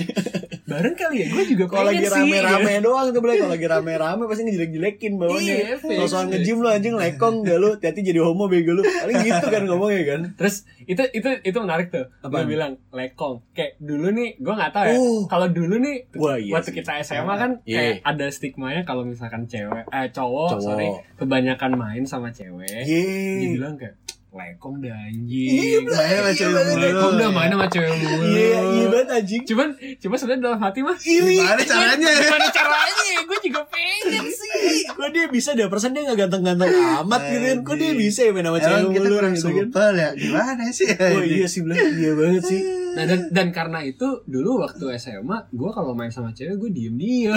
Bareng 0.76 0.94
kali 0.94 1.16
ya 1.18 1.26
Gue 1.28 1.44
juga 1.46 1.64
kalau 1.66 1.88
lagi 1.88 2.04
rame-rame 2.04 2.72
doang 2.78 3.08
tuh 3.08 3.20
Blay 3.20 3.36
kalau 3.36 3.52
lagi 3.52 3.66
rame-rame 3.66 4.22
pasti 4.24 4.42
ngejelek-jelekin 4.44 5.12
Iya, 5.12 5.18
bawahnya 5.18 5.54
sosokan 5.80 6.04
fix. 6.22 6.30
nge-gym 6.30 6.58
lu 6.58 6.68
anjing 6.68 6.94
lekong 6.94 7.36
gak 7.40 7.56
lu 7.56 7.68
hati 7.74 8.00
jadi 8.02 8.20
homo 8.20 8.44
bego 8.46 8.72
lu 8.72 8.82
paling 8.82 9.16
gitu 9.18 9.46
kan 9.46 9.62
ngomongnya 9.64 10.02
kan 10.06 10.20
Terus 10.36 10.56
itu 10.84 11.02
itu 11.10 11.28
itu 11.42 11.58
menarik 11.58 11.88
tuh. 11.88 12.06
Gue 12.20 12.42
bilang 12.44 12.78
lekong. 12.90 13.42
Kayak 13.50 13.74
dulu 13.76 14.06
nih, 14.08 14.36
gue 14.36 14.54
nggak 14.54 14.70
tahu 14.70 14.84
ya. 14.84 14.94
Oh. 14.94 15.20
Kalau 15.26 15.46
dulu 15.48 15.74
nih, 15.76 15.96
Wah, 16.14 16.36
iya 16.36 16.52
waktu 16.52 16.70
sih. 16.70 16.76
kita 16.78 16.92
SMA 17.00 17.34
kan 17.34 17.50
Iya. 17.62 17.76
kayak 17.76 17.94
ada 18.06 18.26
stigmanya 18.28 18.82
kalau 18.82 19.02
misalkan 19.02 19.44
cewek, 19.44 19.82
eh 19.84 20.06
cowok, 20.08 20.50
Cowok. 20.52 20.62
sorry, 20.62 20.88
kebanyakan 21.16 21.72
main 21.74 22.04
sama 22.04 22.30
cewek, 22.30 22.70
Yeay. 22.82 23.50
dibilang 23.50 23.74
kayak 23.74 23.98
lekong 24.37 24.77
dah 24.79 24.88
Iya, 24.88 25.09
anjing. 25.09 25.83
Blay. 25.83 25.96
Main 25.96 26.14
sama 26.14 26.33
cewek 26.33 26.53
Iya, 26.53 26.62
mulu. 26.66 26.83
lekong 26.83 27.14
dah 27.14 27.29
main 27.31 27.51
sama 27.51 27.66
cewek 27.66 27.90
mulu. 27.92 28.16
Iya, 28.27 28.59
iya 28.70 28.87
banget 28.87 29.09
anjing. 29.11 29.42
Cuman, 29.44 29.68
cuman 29.96 30.16
sebenarnya 30.16 30.42
dalam 30.42 30.61
hati 30.61 30.81
mah 30.81 30.96
Iri. 30.99 31.37
Gimana 31.37 31.62
caranya? 31.62 32.09
Gimana 32.12 32.46
caranya? 32.51 33.05
Gue 33.22 33.38
juga 33.42 33.61
pengen 33.66 34.25
sih. 34.27 34.87
Kok 34.87 35.09
dia 35.11 35.27
bisa 35.27 35.51
deh, 35.53 35.66
persen 35.66 35.90
dia 35.90 36.03
gak 36.05 36.18
ganteng-ganteng 36.18 36.70
amat 37.01 37.20
gitu 37.27 37.44
kan. 37.44 37.59
Kok 37.64 37.77
dia 37.77 37.92
bisa 37.92 38.20
ya 38.20 38.31
main 38.31 38.44
sama 38.44 38.59
cewek 38.59 38.77
Emang 38.77 38.92
kita 38.92 39.01
mulu 39.03 39.14
kurang 39.16 39.35
gitu 39.35 39.46
kan. 39.46 39.55
supel 39.66 39.92
ya? 39.94 40.11
Gimana 40.14 40.62
sih? 40.70 40.87
Oh 40.92 41.22
iya 41.22 41.46
sih, 41.46 41.61
Blay. 41.61 41.77
Iya 41.79 42.12
banget 42.12 42.42
sih. 42.44 42.61
Nah 42.92 43.05
dan, 43.05 43.20
dan 43.29 43.49
karena 43.51 43.79
itu 43.83 44.07
dulu 44.25 44.51
waktu 44.59 44.85
SMA, 44.96 45.49
gue 45.51 45.70
kalau 45.70 45.92
main 45.92 46.09
sama 46.09 46.31
cewek 46.31 46.57
gue 46.57 46.70
diem 46.70 46.94
diem. 46.94 47.37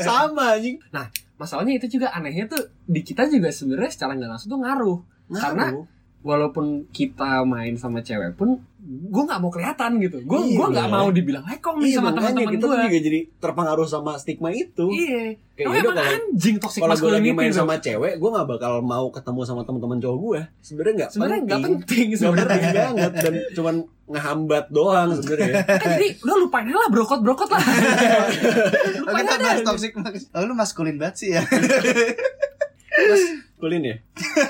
Sama 0.00 0.56
anjing. 0.56 0.80
Nah, 0.90 1.06
masalahnya 1.36 1.76
itu 1.76 1.86
juga 1.90 2.10
anehnya 2.10 2.46
tuh 2.46 2.58
di 2.82 3.00
kita 3.00 3.26
juga 3.26 3.48
sebenarnya 3.48 3.90
secara 3.90 4.14
nggak 4.14 4.30
langsung 4.30 4.50
tuh 4.50 4.60
ngaruh. 4.60 4.98
Karena 5.30 5.64
Ngaruh. 5.68 5.84
Walaupun 6.22 6.64
kita 6.88 7.42
main 7.42 7.74
sama 7.74 7.98
cewek 7.98 8.32
pun, 8.32 8.56
gue 8.80 9.22
nggak 9.22 9.38
mau 9.38 9.48
kelihatan 9.48 9.98
gitu. 9.98 10.18
Gue 10.22 10.38
Iya, 10.44 10.56
gua 10.56 10.66
nggak 10.68 10.88
mau 10.88 11.08
dibilang 11.08 11.44
lekong 11.44 11.78
nih 11.78 11.88
Iya, 11.88 11.96
sama 11.96 12.10
teman-teman 12.12 12.50
kita 12.52 12.64
gue. 12.64 12.78
juga 12.80 12.98
jadi 13.00 13.20
terpengaruh 13.36 13.84
sama 13.84 14.12
stigma 14.14 14.50
itu. 14.50 14.86
Iya. 14.88 15.38
Kayak 15.52 15.62
Emang 15.62 15.74
gitu 15.74 15.82
emang 15.84 15.94
kalau- 15.94 16.14
anjing 16.16 16.56
toxic 16.58 16.80
Kalau 16.80 16.96
gue 16.96 17.10
lagi 17.12 17.30
main 17.32 17.52
sama 17.52 17.74
cewek, 17.76 18.14
gue 18.16 18.30
gak 18.32 18.48
bakal 18.48 18.72
mau 18.80 19.06
ketemu 19.08 19.40
sama 19.42 19.62
teman-teman 19.62 19.98
cowok 19.98 20.18
gue. 20.18 20.40
Sebenarnya 20.60 20.94
nggak 20.96 21.10
sebenarnya 21.12 21.40
nggak 21.42 21.60
penting 21.62 22.06
Gak 22.08 22.18
sebenarnya. 22.18 22.46
penting 22.48 22.74
banget 22.74 23.12
dan 23.16 23.34
cuman 23.52 23.74
ngehambat 24.04 24.64
doang 24.68 25.08
sebenarnya. 25.12 25.52
Eh, 25.62 25.90
jadi 25.92 26.06
udah 26.20 26.36
lupain 26.38 26.66
lah 26.66 26.88
brokot 26.88 27.20
brokot 27.20 27.48
lah. 27.48 27.62
Oh, 29.02 29.12
kita 29.12 29.34
bahas 29.36 29.60
toxic 29.62 29.92
mas. 29.96 30.26
Oh, 30.30 30.42
lu 30.42 30.54
maskulin 30.54 30.94
banget 30.96 31.14
sih 31.16 31.28
ya. 31.32 31.42
Kulin 33.62 33.86
ya? 33.86 33.94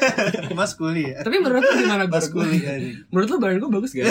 Maskuli 0.56 1.12
ya. 1.12 1.20
Tapi 1.20 1.36
menurut 1.36 1.60
lu 1.60 1.84
gimana? 1.84 2.08
Maskuli 2.08 2.64
anjing. 2.64 2.96
Menurut 3.12 3.28
lu 3.28 3.36
badan 3.44 3.60
gue 3.60 3.68
bagus 3.68 3.92
gak? 3.92 4.08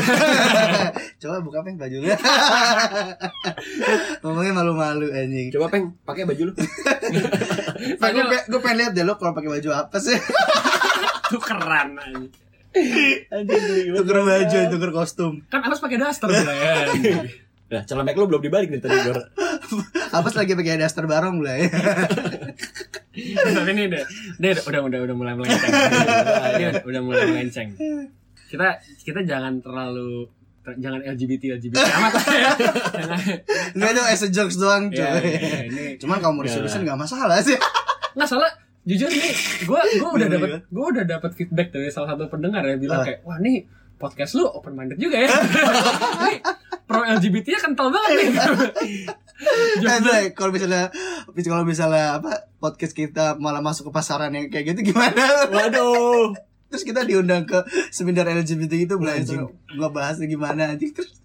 Coba 1.25 1.41
buka 1.41 1.65
peng 1.65 1.81
bajunya. 1.81 2.13
Ngomongnya 4.21 4.53
malu-malu 4.53 5.09
anjing. 5.09 5.49
Coba 5.57 5.73
peng, 5.73 5.97
pakai 6.05 6.29
baju 6.29 6.53
lu. 6.53 6.53
Gue 6.53 8.37
gue 8.45 8.59
pengen 8.61 8.77
lihat 8.77 8.93
deh 8.93 9.01
lo 9.01 9.17
kalau 9.17 9.33
pakai 9.33 9.49
baju 9.49 9.69
apa 9.73 9.97
sih? 9.97 10.21
Tukeran 11.33 11.97
aja. 11.97 12.21
Anjing, 13.41 13.97
tuker 13.97 14.21
baju, 14.21 14.59
tuker 14.69 14.91
kostum. 14.93 15.41
Kan 15.49 15.65
harus 15.65 15.81
pakai 15.81 15.97
daster 15.97 16.29
ya. 16.29 16.45
Nah, 17.71 17.81
celemek 17.87 18.19
lu 18.19 18.29
belum 18.29 18.43
dibalik 18.43 18.67
dari 18.69 18.85
tadi 18.85 18.97
gue. 19.01 19.15
Apa 20.13 20.29
lagi 20.29 20.53
pakai 20.53 20.77
daster 20.77 21.09
barong 21.09 21.41
lah 21.41 21.55
ya? 21.57 21.71
Tapi 23.31 23.69
ini 23.71 23.83
udah, 23.87 24.03
udah, 24.37 24.51
udah, 24.63 24.81
udah, 24.83 24.99
udah 25.01 25.15
mulai 25.15 25.33
melenceng. 25.33 25.71
Ini 26.51 26.63
udah, 26.67 26.83
udah 26.83 27.01
mulai 27.01 27.23
melenceng. 27.27 27.69
Kita, 28.45 28.67
kita 29.01 29.19
jangan 29.21 29.59
terlalu 29.59 30.27
ter- 30.61 30.77
jangan 30.77 30.99
LGBT 31.01 31.57
LGBT 31.57 31.73
amat 31.79 32.11
lah 32.13 32.25
ya. 32.29 32.51
Jangan. 32.93 33.19
Itu 33.91 34.01
as 34.03 34.21
a 34.21 34.29
jokes 34.29 34.55
doang 34.55 34.89
cuy. 34.89 34.99
Ya, 34.99 35.17
ya, 35.17 35.59
ini 35.65 35.83
Cuman 35.95 36.17
kalau 36.17 36.33
mau 36.33 36.43
diseriusin 36.43 36.81
nggak 36.81 36.99
masalah 36.99 37.39
sih. 37.39 37.55
nggak 38.11 38.27
salah. 38.27 38.51
Jujur 38.81 39.07
nih, 39.07 39.29
gue 39.61 39.81
gue 39.95 40.09
udah 40.11 40.27
dapat 40.27 40.49
gue 40.65 40.85
udah 40.89 41.05
dapat 41.05 41.31
feedback 41.31 41.69
dari 41.69 41.87
salah 41.87 42.11
satu 42.11 42.25
pendengar 42.27 42.65
ya 42.65 42.75
bilang 42.75 42.99
Ah. 42.99 43.05
kayak 43.05 43.21
wah 43.21 43.37
nih 43.37 43.61
podcast 43.95 44.33
lu 44.33 44.43
open 44.43 44.73
minded 44.73 44.97
juga 44.97 45.21
ya. 45.21 45.29
Pro 46.89 47.05
LGBT 47.05 47.45
nya 47.47 47.59
kental 47.61 47.87
banget 47.87 48.11
nih. 48.17 48.27
Eh, 49.41 49.81
Bray, 49.81 50.25
kalau 50.37 50.53
misalnya 50.53 50.93
kalau 51.33 51.65
misalnya 51.65 52.21
apa 52.21 52.45
podcast 52.61 52.93
kita 52.93 53.41
malah 53.41 53.65
masuk 53.65 53.89
ke 53.89 53.93
pasaran 53.93 54.33
yang 54.33 54.47
kayak 54.53 54.73
gitu 54.73 54.79
gimana? 54.93 55.49
Waduh. 55.49 56.37
Terus 56.71 56.83
kita 56.87 57.03
diundang 57.03 57.43
ke 57.43 57.59
seminar 57.91 58.29
LGBT 58.29 58.87
itu. 58.87 58.95
Terus 58.95 59.29
Gua 59.75 59.89
bahas 59.91 60.21
gimana 60.21 60.71
anjing 60.71 60.93
terus 60.93 61.19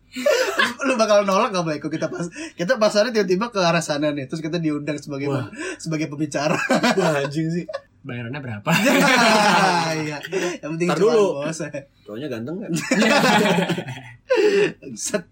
lu 0.86 0.96
bakal 0.96 1.28
nolak 1.28 1.52
gak 1.52 1.66
baik 1.66 1.82
kita 1.92 2.08
pas 2.08 2.24
kita 2.56 2.80
pasarnya 2.80 3.12
tiba-tiba 3.12 3.52
ke 3.52 3.60
arah 3.60 3.84
sana 3.84 4.16
nih 4.16 4.24
terus 4.24 4.40
kita 4.40 4.56
diundang 4.56 4.96
sebagai 4.96 5.28
Wah. 5.28 5.52
sebagai 5.76 6.08
pembicara 6.08 6.56
Wah, 6.96 7.20
anjing 7.20 7.52
sih. 7.52 7.68
Bayarannya 8.06 8.38
berapa? 8.38 8.70
iya 10.06 10.22
yang 10.62 10.78
penting 10.78 10.88
Ntar 10.94 10.98
dulu. 11.02 11.42
Cowoknya 12.06 12.30
ganteng 12.30 12.56
kan? 12.62 12.70
Set. 14.94 15.26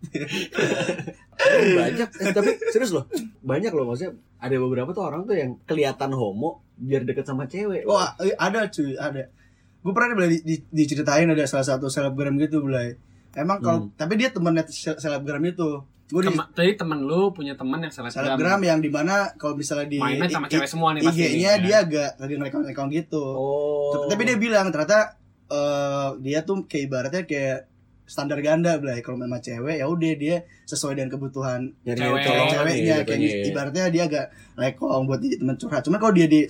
Banyak 1.75 2.09
eh, 2.17 2.33
tapi 2.33 2.51
serius 2.69 2.91
loh 2.91 3.05
banyak 3.41 3.71
loh 3.71 3.87
maksudnya 3.87 4.13
ada 4.37 4.57
beberapa 4.57 4.91
tuh 4.91 5.05
orang 5.05 5.23
tuh 5.23 5.35
yang 5.35 5.57
kelihatan 5.63 6.11
homo 6.11 6.63
biar 6.75 7.03
deket 7.03 7.25
sama 7.25 7.45
cewek 7.45 7.85
Wah, 7.85 8.13
eh, 8.19 8.35
ada 8.35 8.67
cuy, 8.67 8.95
ada. 8.95 9.31
Gue 9.79 9.93
pernah 9.93 10.27
di, 10.27 10.41
di- 10.41 10.65
diceritain 10.67 11.25
ada 11.25 11.45
salah 11.45 11.63
satu 11.63 11.87
selebgram 11.87 12.35
gitu, 12.37 12.61
Blay. 12.61 12.97
Emang 13.33 13.59
kalau 13.59 13.79
Hmm. 13.83 13.93
tapi 13.93 14.17
dia 14.17 14.29
temennya 14.29 14.65
se- 14.65 14.97
selebgram 14.97 15.45
itu. 15.45 15.85
Gue 16.07 16.21
di 16.21 16.29
Tem- 16.31 16.51
Tadi 16.51 16.73
temen 16.75 16.99
lu 17.01 17.31
punya 17.31 17.53
temen 17.53 17.79
yang 17.79 17.89
selebgram. 17.89 18.33
selebgram 18.33 18.61
yang 18.61 18.79
di 18.79 18.89
mana 18.89 19.31
kalau 19.35 19.55
misalnya 19.55 19.87
di 19.87 19.99
Mainnya 19.99 20.27
sama 20.29 20.47
cewek 20.47 20.65
semua 20.67 20.93
nih 20.93 21.03
pasti. 21.03 21.21
IG-nya 21.21 21.53
ya. 21.53 21.61
dia 21.61 21.77
agak 21.81 22.11
lagi 22.17 22.35
ngerekam-rekam 22.35 22.87
gitu. 22.91 23.23
oh 23.23 24.05
Tapi 24.07 24.23
dia 24.25 24.37
bilang 24.37 24.67
ternyata 24.69 25.15
eh, 25.47 26.09
dia 26.19 26.39
tuh 26.43 26.65
kayak 26.65 26.85
ibaratnya 26.85 27.23
kayak 27.23 27.59
standar 28.05 28.37
ganda 28.39 28.77
Blay. 28.77 29.01
Kalau 29.01 29.17
sama 29.17 29.39
cewek 29.39 29.77
ya 29.77 29.87
udah 29.87 30.13
dia 30.15 30.37
sesuai 30.65 30.95
dengan 30.95 31.11
kebutuhan 31.11 31.73
nyari 31.83 31.99
Cewek. 31.99 32.21
colongan 32.21 32.47
ceweknya 32.51 32.69
nih, 32.69 32.85
kayak 33.01 33.01
jatuhnya 33.09 33.29
ya. 33.31 33.45
ibaratnya 33.47 33.85
dia 33.89 34.03
agak 34.05 34.25
lekong 34.55 35.03
buat 35.05 35.19
jadi 35.19 35.37
teman 35.39 35.57
curhat. 35.57 35.83
Cuman 35.83 35.99
kalau 35.99 36.13
dia 36.13 36.27
di 36.27 36.41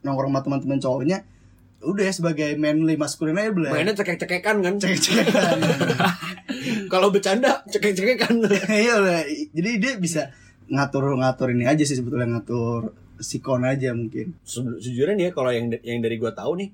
nongkrong 0.00 0.30
sama 0.30 0.40
teman-teman 0.40 0.78
cowoknya 0.78 1.18
udah 1.80 2.00
ya 2.00 2.12
sebagai 2.12 2.56
manly 2.56 2.96
maskulin 2.96 3.36
aja 3.36 3.50
Blay. 3.50 3.68
mainnya 3.70 3.92
cekek-cekekan 3.92 4.56
kan 4.60 4.74
cek-cekan. 4.76 5.58
kalau 6.92 7.08
bercanda 7.08 7.60
cekek-cekekan 7.66 8.40
Iya. 8.70 9.24
Jadi 9.50 9.70
dia 9.76 9.92
bisa 9.96 10.32
ngatur-ngatur 10.66 11.52
ini 11.52 11.64
aja 11.64 11.80
sih 11.80 11.94
sebetulnya 11.94 12.28
ngatur 12.30 12.92
sikon 13.16 13.62
aja 13.62 13.92
mungkin. 13.92 14.32
Se- 14.42 14.80
sejujurnya 14.80 15.14
nih 15.14 15.24
ya 15.28 15.32
kalau 15.32 15.48
yang 15.48 15.68
yang 15.80 16.00
dari 16.00 16.16
gua 16.16 16.32
tahu 16.32 16.56
nih 16.56 16.68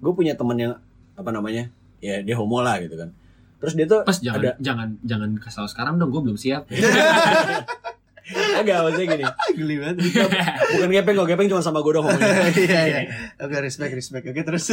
gue 0.00 0.12
punya 0.12 0.32
temen 0.32 0.56
yang 0.56 0.72
apa 1.12 1.28
namanya 1.28 1.68
ya 2.00 2.20
dia 2.20 2.32
homo 2.32 2.64
lah 2.64 2.80
gitu 2.80 2.96
kan 2.96 3.12
terus 3.60 3.74
dia 3.74 3.84
tuh 3.84 4.00
Pas 4.02 4.16
jangan 4.16 4.40
ada 4.40 4.50
jangan 4.58 4.88
jangan 5.00 5.30
kasih 5.36 5.58
tau 5.58 5.68
sekarang 5.68 5.94
dong, 5.96 6.08
gue 6.08 6.22
belum 6.22 6.34
siap. 6.34 6.64
agak 8.30 8.86
maksudnya 8.86 9.06
gini 9.10 9.24
Geli 9.52 9.74
banget. 9.76 9.96
bukan 10.70 10.88
gepeng 10.88 11.16
kok 11.16 11.26
gepeng 11.26 11.48
cuma 11.48 11.58
sama 11.60 11.80
gue 11.80 11.92
dong 11.92 12.06
Iya 12.62 12.80
iya. 12.86 13.00
Oke 13.36 13.58
respect 13.58 13.90
respect. 13.90 14.22
Oke 14.24 14.40
terus. 14.40 14.70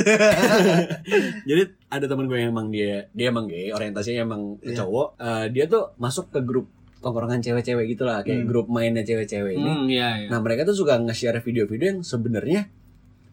Jadi 1.50 1.62
ada 1.88 2.06
teman 2.06 2.26
gue 2.26 2.38
yang 2.38 2.54
emang 2.54 2.70
dia 2.70 3.10
dia 3.12 3.28
emang 3.28 3.50
gay, 3.50 3.72
orientasinya 3.72 4.22
emang 4.24 4.42
Iya. 4.62 4.78
cowok. 4.78 5.08
Eh, 5.18 5.46
dia 5.52 5.66
tuh 5.66 5.90
masuk 5.98 6.30
ke 6.30 6.40
grup 6.40 6.70
tongkrongan 6.98 7.40
cewek-cewek 7.40 7.86
gitu 7.88 8.04
lah, 8.04 8.22
kayak 8.22 8.44
Hmm. 8.44 8.48
grup 8.48 8.68
mainnya 8.68 9.02
cewek-cewek 9.02 9.54
ini. 9.56 9.66
Hmm, 9.66 9.86
iya, 9.88 10.08
iya. 10.20 10.28
Nah 10.30 10.38
mereka 10.38 10.62
tuh 10.62 10.76
suka 10.76 10.98
nge-share 11.00 11.40
video-video 11.40 11.88
yang 11.92 12.02
sebenarnya 12.02 12.70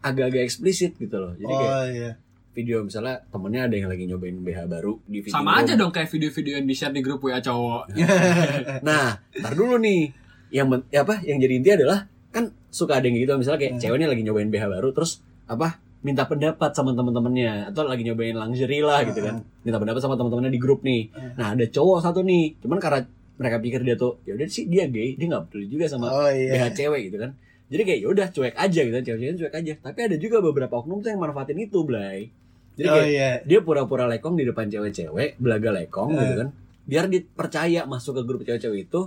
agak-agak 0.01 0.41
eksplisit 0.43 0.95
gitu 0.95 1.17
loh. 1.17 1.33
Jadi 1.33 1.49
kayak 1.51 1.69
Oh 1.71 1.85
iya. 1.87 2.11
Video 2.55 2.81
misalnya 2.81 3.19
temennya 3.27 3.67
ada 3.67 3.75
yang 3.75 3.89
lagi 3.91 4.07
nyobain 4.07 4.39
BH 4.39 4.59
baru 4.65 4.97
di 5.03 5.19
video. 5.19 5.35
Sama 5.35 5.59
aja 5.59 5.75
dong 5.75 5.91
kayak 5.91 6.07
video-video 6.07 6.53
yang 6.55 6.65
di-share 6.65 6.89
di 6.89 7.03
grup 7.03 7.19
WA 7.19 7.37
cowok. 7.37 7.91
Nah, 8.87 9.05
ntar 9.35 9.53
dulu 9.53 9.75
nih. 9.77 10.09
Yang 10.49 10.67
men- 10.71 10.87
ya 10.87 11.03
apa? 11.03 11.19
Yang 11.19 11.37
jadi 11.43 11.53
inti 11.53 11.69
adalah 11.75 11.99
kan 12.31 12.43
suka 12.69 12.99
ada 12.99 13.05
yang 13.05 13.15
gitu 13.17 13.35
misalnya 13.35 13.59
kayak 13.59 13.73
Hmm. 13.75 13.81
ceweknya 13.83 14.07
lagi 14.07 14.21
nyobain 14.23 14.47
BH 14.47 14.63
baru 14.69 14.89
terus 14.89 15.19
apa? 15.45 15.83
minta 15.99 16.21
pendapat 16.23 16.69
sama 16.69 16.93
teman-temannya 16.93 17.73
atau 17.73 17.81
lagi 17.81 18.05
nyobain 18.05 18.31
lingerie 18.31 18.79
lah 18.79 19.01
gitu 19.03 19.19
kan. 19.19 19.41
Minta 19.61 19.81
pendapat 19.81 19.99
sama 19.99 20.13
teman-temannya 20.13 20.53
di 20.53 20.61
grup 20.61 20.79
nih. 20.79 21.09
Hmm. 21.09 21.33
Nah, 21.33 21.47
ada 21.51 21.65
cowok 21.65 21.97
satu 21.99 22.21
nih. 22.21 22.61
Cuman 22.61 22.77
karena 22.77 23.01
mereka 23.35 23.57
pikir 23.57 23.81
dia 23.81 23.97
tuh 23.97 24.21
ya 24.21 24.31
udah 24.31 24.45
sih 24.45 24.63
dia 24.63 24.85
gay, 24.85 25.17
dia 25.17 25.25
nggak 25.25 25.49
peduli 25.49 25.65
juga 25.65 25.89
sama 25.89 26.07
Oh 26.07 26.29
iya. 26.29 26.61
BH 26.61 26.77
cewek 26.77 27.01
gitu 27.09 27.17
kan. 27.19 27.33
Jadi 27.65 27.81
kayak 27.81 27.99
ya 27.99 28.07
udah 28.07 28.27
cuek 28.29 28.53
aja 28.55 28.79
gitu, 28.79 28.93
cewek-cewek 29.01 29.37
cuek 29.41 29.55
aja. 29.57 29.73
Tapi 29.81 29.99
ada 29.99 30.15
juga 30.15 30.37
beberapa 30.37 30.73
oknum 30.77 31.01
tuh 31.01 31.09
yang 31.09 31.17
manfaatin 31.17 31.57
itu, 31.57 31.81
Blay. 31.81 32.29
Jadi 32.75 32.85
Oh 32.85 32.93
kayak 32.93 33.07
iya. 33.07 33.29
dia 33.41 33.59
pura-pura 33.59 34.05
lekong 34.05 34.35
di 34.35 34.43
depan 34.43 34.67
cewek-cewek, 34.67 35.35
belaga 35.37 35.71
lekong 35.71 36.11
Eh. 36.11 36.19
gitu 36.19 36.33
kan. 36.37 36.49
Biar 36.83 37.05
dipercaya 37.07 37.83
masuk 37.83 38.19
ke 38.19 38.21
grup 38.21 38.41
cewek-cewek 38.41 38.85
itu. 38.85 39.01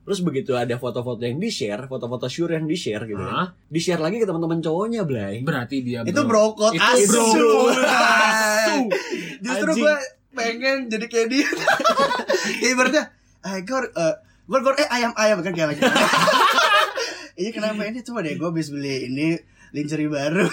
Terus 0.00 0.20
begitu 0.20 0.52
ada 0.54 0.74
foto-foto 0.74 1.20
yang 1.20 1.36
di-share, 1.36 1.84
foto-foto 1.84 2.26
sure 2.26 2.50
yang 2.52 2.64
di-share 2.64 3.04
gitu 3.04 3.20
kan. 3.20 3.30
Hah? 3.30 3.48
Di-share 3.66 4.00
lagi 4.00 4.16
ke 4.16 4.26
teman-teman 4.26 4.58
cowoknya, 4.58 5.04
Blay. 5.04 5.40
Berarti 5.40 5.84
dia 5.84 6.02
Itu 6.02 6.24
bro. 6.24 6.56
brokot 6.56 6.72
Itu 6.72 6.82
asu. 6.82 7.24
bro. 7.30 7.70
Asu. 7.76 8.76
Justru 9.38 9.70
gue 9.78 9.94
pengen 10.32 10.88
jadi 10.88 11.06
kayak 11.06 11.28
dia. 11.28 11.46
Ibaratnya, 12.66 13.04
eh 13.44 13.60
gor, 13.62 13.84
eh 13.86 14.14
gor 14.44 14.60
gor, 14.62 14.74
eh 14.74 14.88
ayam 14.88 15.12
ayam 15.14 15.38
kan 15.40 15.52
kayak 15.52 15.76
lagi. 15.76 15.82
Iya 17.32 17.56
kenapa 17.56 17.88
ini 17.88 18.04
coba 18.04 18.20
deh 18.20 18.36
gue 18.36 18.44
habis 18.44 18.68
beli 18.68 19.08
ini 19.08 19.32
lingerie 19.72 20.12
baru. 20.12 20.44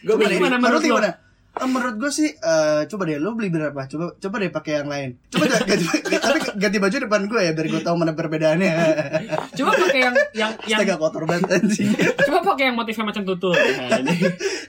Gue 0.00 0.16
beli 0.16 0.40
gimana 0.40 0.56
menurut 0.56 0.80
gimana? 0.80 1.12
Eh, 1.52 1.68
menurut 1.68 2.00
gue 2.00 2.08
sih 2.08 2.32
eh, 2.32 2.82
coba 2.88 3.02
deh 3.04 3.20
lu 3.20 3.36
beli 3.36 3.52
berapa? 3.52 3.84
Coba 3.84 4.16
coba 4.16 4.34
deh 4.40 4.48
pakai 4.48 4.72
yang 4.80 4.88
lain. 4.88 5.08
Coba 5.28 5.52
ganti, 5.52 5.84
ganti 6.08 6.16
tapi 6.16 6.38
ganti 6.56 6.78
baju 6.80 6.96
depan 6.96 7.20
gue 7.28 7.40
ya 7.44 7.52
biar 7.52 7.66
gue 7.68 7.82
tahu 7.84 7.96
mana 8.00 8.16
perbedaannya. 8.16 8.72
Coba 9.60 9.76
pakai 9.76 10.00
yang 10.00 10.16
yang 10.32 10.52
yang 10.64 10.80
Astaga 10.80 10.96
kotor 10.96 11.28
banget 11.28 11.60
anjing. 11.60 11.92
coba 12.26 12.38
pakai 12.40 12.72
yang 12.72 12.76
motifnya 12.80 13.04
macam 13.04 13.22
tutul. 13.28 13.52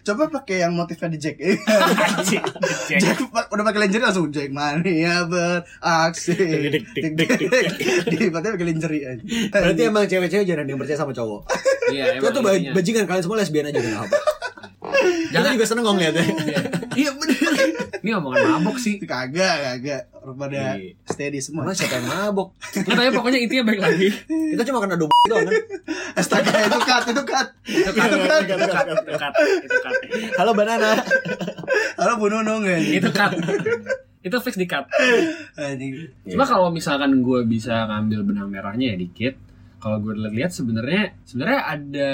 Coba 0.04 0.24
pakai 0.28 0.56
yang 0.68 0.76
motifnya 0.76 1.08
di 1.08 1.20
Jack. 1.24 1.40
Jack 3.00 3.18
udah 3.32 3.64
pakai 3.64 3.80
lingerie 3.88 4.04
langsung 4.04 4.28
Jack 4.28 4.52
mania 4.52 5.24
beraksi. 5.24 6.36
Dik, 6.36 6.84
dik, 7.00 7.12
dik, 7.16 7.30
dik, 7.48 7.66
Di 8.12 8.28
pakai 8.28 8.60
lingerie 8.60 9.04
aja. 9.08 9.24
Berarti 9.56 9.82
emang 9.88 10.04
cewek-cewek 10.04 10.44
jarang 10.44 10.68
yang 10.68 10.76
percaya 10.76 11.00
sama 11.00 11.16
cowok. 11.16 11.48
Iya, 11.96 12.20
Itu 12.20 12.28
tuh 12.28 12.44
bajingan 12.44 13.08
kalian 13.08 13.24
semua 13.24 13.40
lesbian 13.40 13.72
aja 13.72 13.80
gak 13.80 14.43
Kita 15.04 15.32
Jangan 15.34 15.52
juga 15.54 15.66
seneng 15.66 15.84
kok 15.84 15.94
ngeliatnya. 15.96 16.26
Iya 16.94 17.10
bener 17.18 17.38
Ini 18.04 18.10
omongan 18.20 18.42
mabok 18.54 18.78
sih 18.78 19.02
kagak 19.02 19.56
kagak 19.64 20.02
pada 20.14 20.78
Iya. 20.78 20.94
steady 21.08 21.40
semua. 21.40 21.66
Emang 21.66 21.74
siapa 21.74 21.98
yang 21.98 22.06
mabok? 22.06 22.54
Nggak 22.76 23.02
ya 23.02 23.12
pokoknya 23.12 23.40
intinya 23.42 23.64
baik 23.66 23.82
lagi 23.82 24.08
Kita 24.28 24.62
cuma 24.68 24.80
kena 24.84 24.96
domba 24.96 25.16
doang 25.26 25.48
kan. 25.48 25.54
Astaga 26.14 26.52
itu 26.54 26.80
cut 26.80 27.04
itu 27.10 27.24
cut. 27.24 27.48
Itu 27.66 27.92
kan 27.96 28.08
Itu 28.12 28.68
kan 28.70 28.92
Itu 28.94 29.16
Itu 29.66 29.78
Halo 30.38 30.52
banana. 30.54 30.92
Halo 31.98 32.14
Bu 32.20 32.28
Nunung 32.30 32.62
ya. 32.62 32.78
Itu 32.78 33.10
kan 33.10 33.32
Itu 34.22 34.38
fix 34.40 34.54
di 34.54 34.68
cut 34.68 34.86
Anjing. 35.58 36.14
Cuma 36.30 36.46
kalau 36.46 36.70
misalkan 36.70 37.24
gue 37.24 37.40
bisa 37.44 37.88
ngambil 37.88 38.20
benang 38.22 38.50
merahnya 38.52 38.94
ya 38.94 38.98
dikit 39.00 39.34
Kalau 39.82 39.98
gue 39.98 40.14
lihat 40.30 40.54
sebenarnya 40.54 41.18
sebenarnya 41.26 41.62
ada 41.66 42.12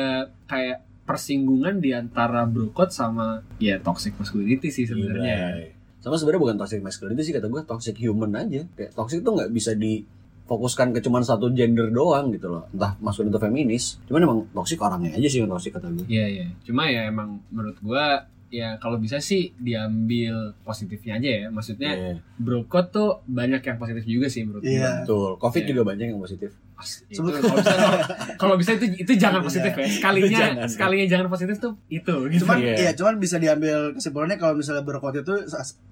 kayak 0.48 0.89
persinggungan 1.10 1.82
di 1.82 1.90
antara 1.98 2.46
brokot 2.46 2.94
sama 2.94 3.42
ya 3.58 3.82
toxic 3.82 4.14
masculinity 4.22 4.70
sih 4.70 4.86
sebenarnya. 4.86 5.34
Iya. 5.58 5.74
Sama 6.06 6.22
sebenarnya 6.22 6.42
bukan 6.46 6.58
toxic 6.62 6.86
masculinity 6.86 7.26
sih 7.26 7.34
kata 7.34 7.50
gue 7.50 7.66
toxic 7.66 7.98
human 7.98 8.30
aja. 8.38 8.62
Kayak 8.78 8.94
toxic 8.94 9.26
tuh 9.26 9.34
nggak 9.34 9.50
bisa 9.50 9.74
difokuskan 9.74 10.94
ke 10.94 11.02
cuman 11.02 11.26
satu 11.26 11.50
gender 11.50 11.90
doang 11.90 12.30
gitu 12.30 12.54
loh. 12.54 12.70
Entah 12.70 12.94
maskulin 13.02 13.34
atau 13.34 13.42
feminis. 13.42 13.98
Cuman 14.06 14.22
emang 14.22 14.40
toxic 14.54 14.78
orangnya 14.78 15.18
aja 15.18 15.26
sih 15.26 15.42
yang 15.42 15.50
toxic 15.50 15.74
kata 15.74 15.90
gue. 15.90 16.06
Iya 16.06 16.26
iya. 16.30 16.46
Cuma 16.62 16.86
ya 16.86 17.10
emang 17.10 17.42
menurut 17.50 17.82
gue 17.82 18.06
ya 18.50 18.78
kalau 18.78 18.98
bisa 18.98 19.18
sih 19.18 19.54
diambil 19.56 20.58
positifnya 20.62 21.18
aja 21.18 21.30
ya. 21.30 21.46
Maksudnya 21.50 21.92
Iya. 21.94 22.14
brokot 22.36 22.90
tuh 22.90 23.10
banyak 23.26 23.62
yang 23.62 23.78
positif 23.78 24.04
juga 24.04 24.28
sih 24.28 24.42
menurut 24.44 24.62
Iya. 24.62 24.74
gue. 24.74 24.92
Betul. 25.06 25.30
Covid 25.38 25.62
Iya. 25.64 25.70
juga 25.70 25.82
banyak 25.86 26.06
yang 26.10 26.20
positif. 26.20 26.52
Itu 27.08 27.22
kalau 27.22 27.60
bisa 27.60 27.76
kalau 28.40 28.56
bisa 28.56 28.72
itu 28.74 28.86
itu 28.98 29.12
jangan 29.16 29.44
positif 29.44 29.72
ya. 29.72 29.86
Sekalinya 29.86 30.40
Jangan. 30.40 30.68
sekalinya 30.68 31.06
jangan 31.06 31.28
positif 31.28 31.56
tuh 31.60 31.74
itu 31.88 32.16
gitu. 32.32 32.44
Cuman 32.44 32.58
Iya. 32.58 32.76
iya, 32.80 32.92
cuman 32.96 33.16
bisa 33.18 33.36
diambil 33.36 33.92
kesimpulannya 33.94 34.36
kalau 34.36 34.56
misalnya 34.56 34.82
berkot 34.82 35.14
itu 35.14 35.36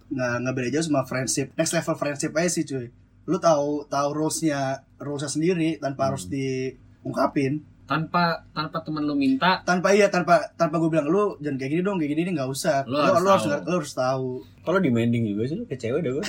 nggak 0.09 0.33
nggak 0.41 0.53
beda 0.55 0.69
jauh 0.73 0.85
sama 0.87 1.03
friendship. 1.03 1.51
Next 1.53 1.71
level 1.71 1.95
friendship 1.95 2.31
aja 2.33 2.49
sih 2.49 2.63
cuy. 2.63 2.87
Lu 3.27 3.37
tahu 3.37 3.83
tahu 3.85 4.07
rulesnya 4.15 4.81
rulesnya 4.97 5.27
sendiri 5.27 5.75
tanpa 5.77 6.09
harus 6.09 6.25
diungkapin. 6.25 7.61
Tanpa 7.87 8.43
tanpa 8.51 8.83
teman 8.83 9.01
lu 9.01 9.15
minta 9.15 9.63
tanpa 9.63 9.89
iya 9.89 10.07
tanpa 10.07 10.51
tanpa 10.53 10.75
gue 10.75 10.89
bilang 10.89 11.07
lu 11.07 11.39
jangan 11.39 11.55
kayak 11.55 11.71
gini 11.71 11.81
dong 11.81 11.95
kayak 11.95 12.11
gini 12.11 12.21
ini 12.21 12.31
nggak 12.35 12.47
usah 12.47 12.83
Lu 12.83 12.93
lu, 12.93 12.99
harus 12.99 13.23
lu 13.23 13.29
harus 13.31 13.45
tahu. 13.47 13.63
lu 13.63 13.75
harus 13.79 13.93
tahu 13.93 14.27
Kalau 14.61 14.79
demanding 14.79 15.23
juga 15.25 15.47
sih 15.47 15.55
lu 15.55 15.63
ke 15.63 15.73
cewek 15.73 16.03
dah 16.03 16.11
gue. 16.11 16.25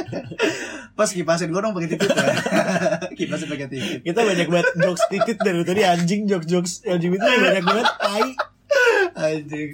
pas 0.96 1.04
kipasin 1.06 1.48
gue 1.48 1.60
dong 1.60 1.72
pakai 1.72 1.88
titik 1.90 2.08
ya 2.08 2.32
kipasin 3.18 3.46
pakai 3.46 3.68
titik 3.68 4.00
Kita 4.02 4.20
banyak 4.20 4.48
banget 4.48 4.68
jokes 4.78 5.04
titit 5.06 5.36
dari 5.36 5.60
tadi 5.62 5.80
anjing 5.82 6.24
jokes-jokes 6.24 6.72
LGBT 6.82 7.20
banyak 7.22 7.64
banget 7.68 7.86
tai. 7.94 8.28
anjing 9.14 9.70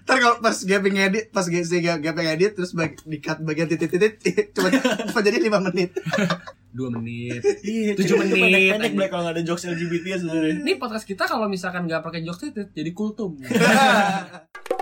Ntar 0.00 0.16
kalau 0.16 0.38
pas 0.38 0.54
gaping 0.54 0.96
edit, 0.96 1.28
pas 1.28 1.42
gaping 1.42 1.98
edit 2.24 2.54
terus 2.54 2.72
bag, 2.72 2.94
di 3.02 3.18
cut 3.18 3.42
bagian 3.42 3.66
titit-titit 3.66 4.22
cuma 4.54 4.70
cuma 4.70 5.20
jadi 5.20 5.34
5 5.42 5.66
menit. 5.68 5.90
Dua 6.70 6.88
menit 6.90 7.40
Iya, 7.64 7.92
Tujuh 7.94 8.16
menit, 8.18 8.34
Pendek. 8.72 8.92
Black 8.94 9.10
kalau 9.10 9.22
nggak 9.24 9.34
ada 9.34 9.44
jokes 9.44 9.64
LGBT 9.64 10.04
ya 10.06 10.18
sebenarnya. 10.18 10.54
ini 10.58 10.72
podcast 10.76 11.04
kita 11.04 11.24
kalau 11.24 11.46
misalkan 11.46 11.84
nggak 11.84 12.00
pakai 12.00 12.20
jokes 12.20 12.44
itu 12.46 12.62
jadi 12.68 12.90
kultum 12.92 13.36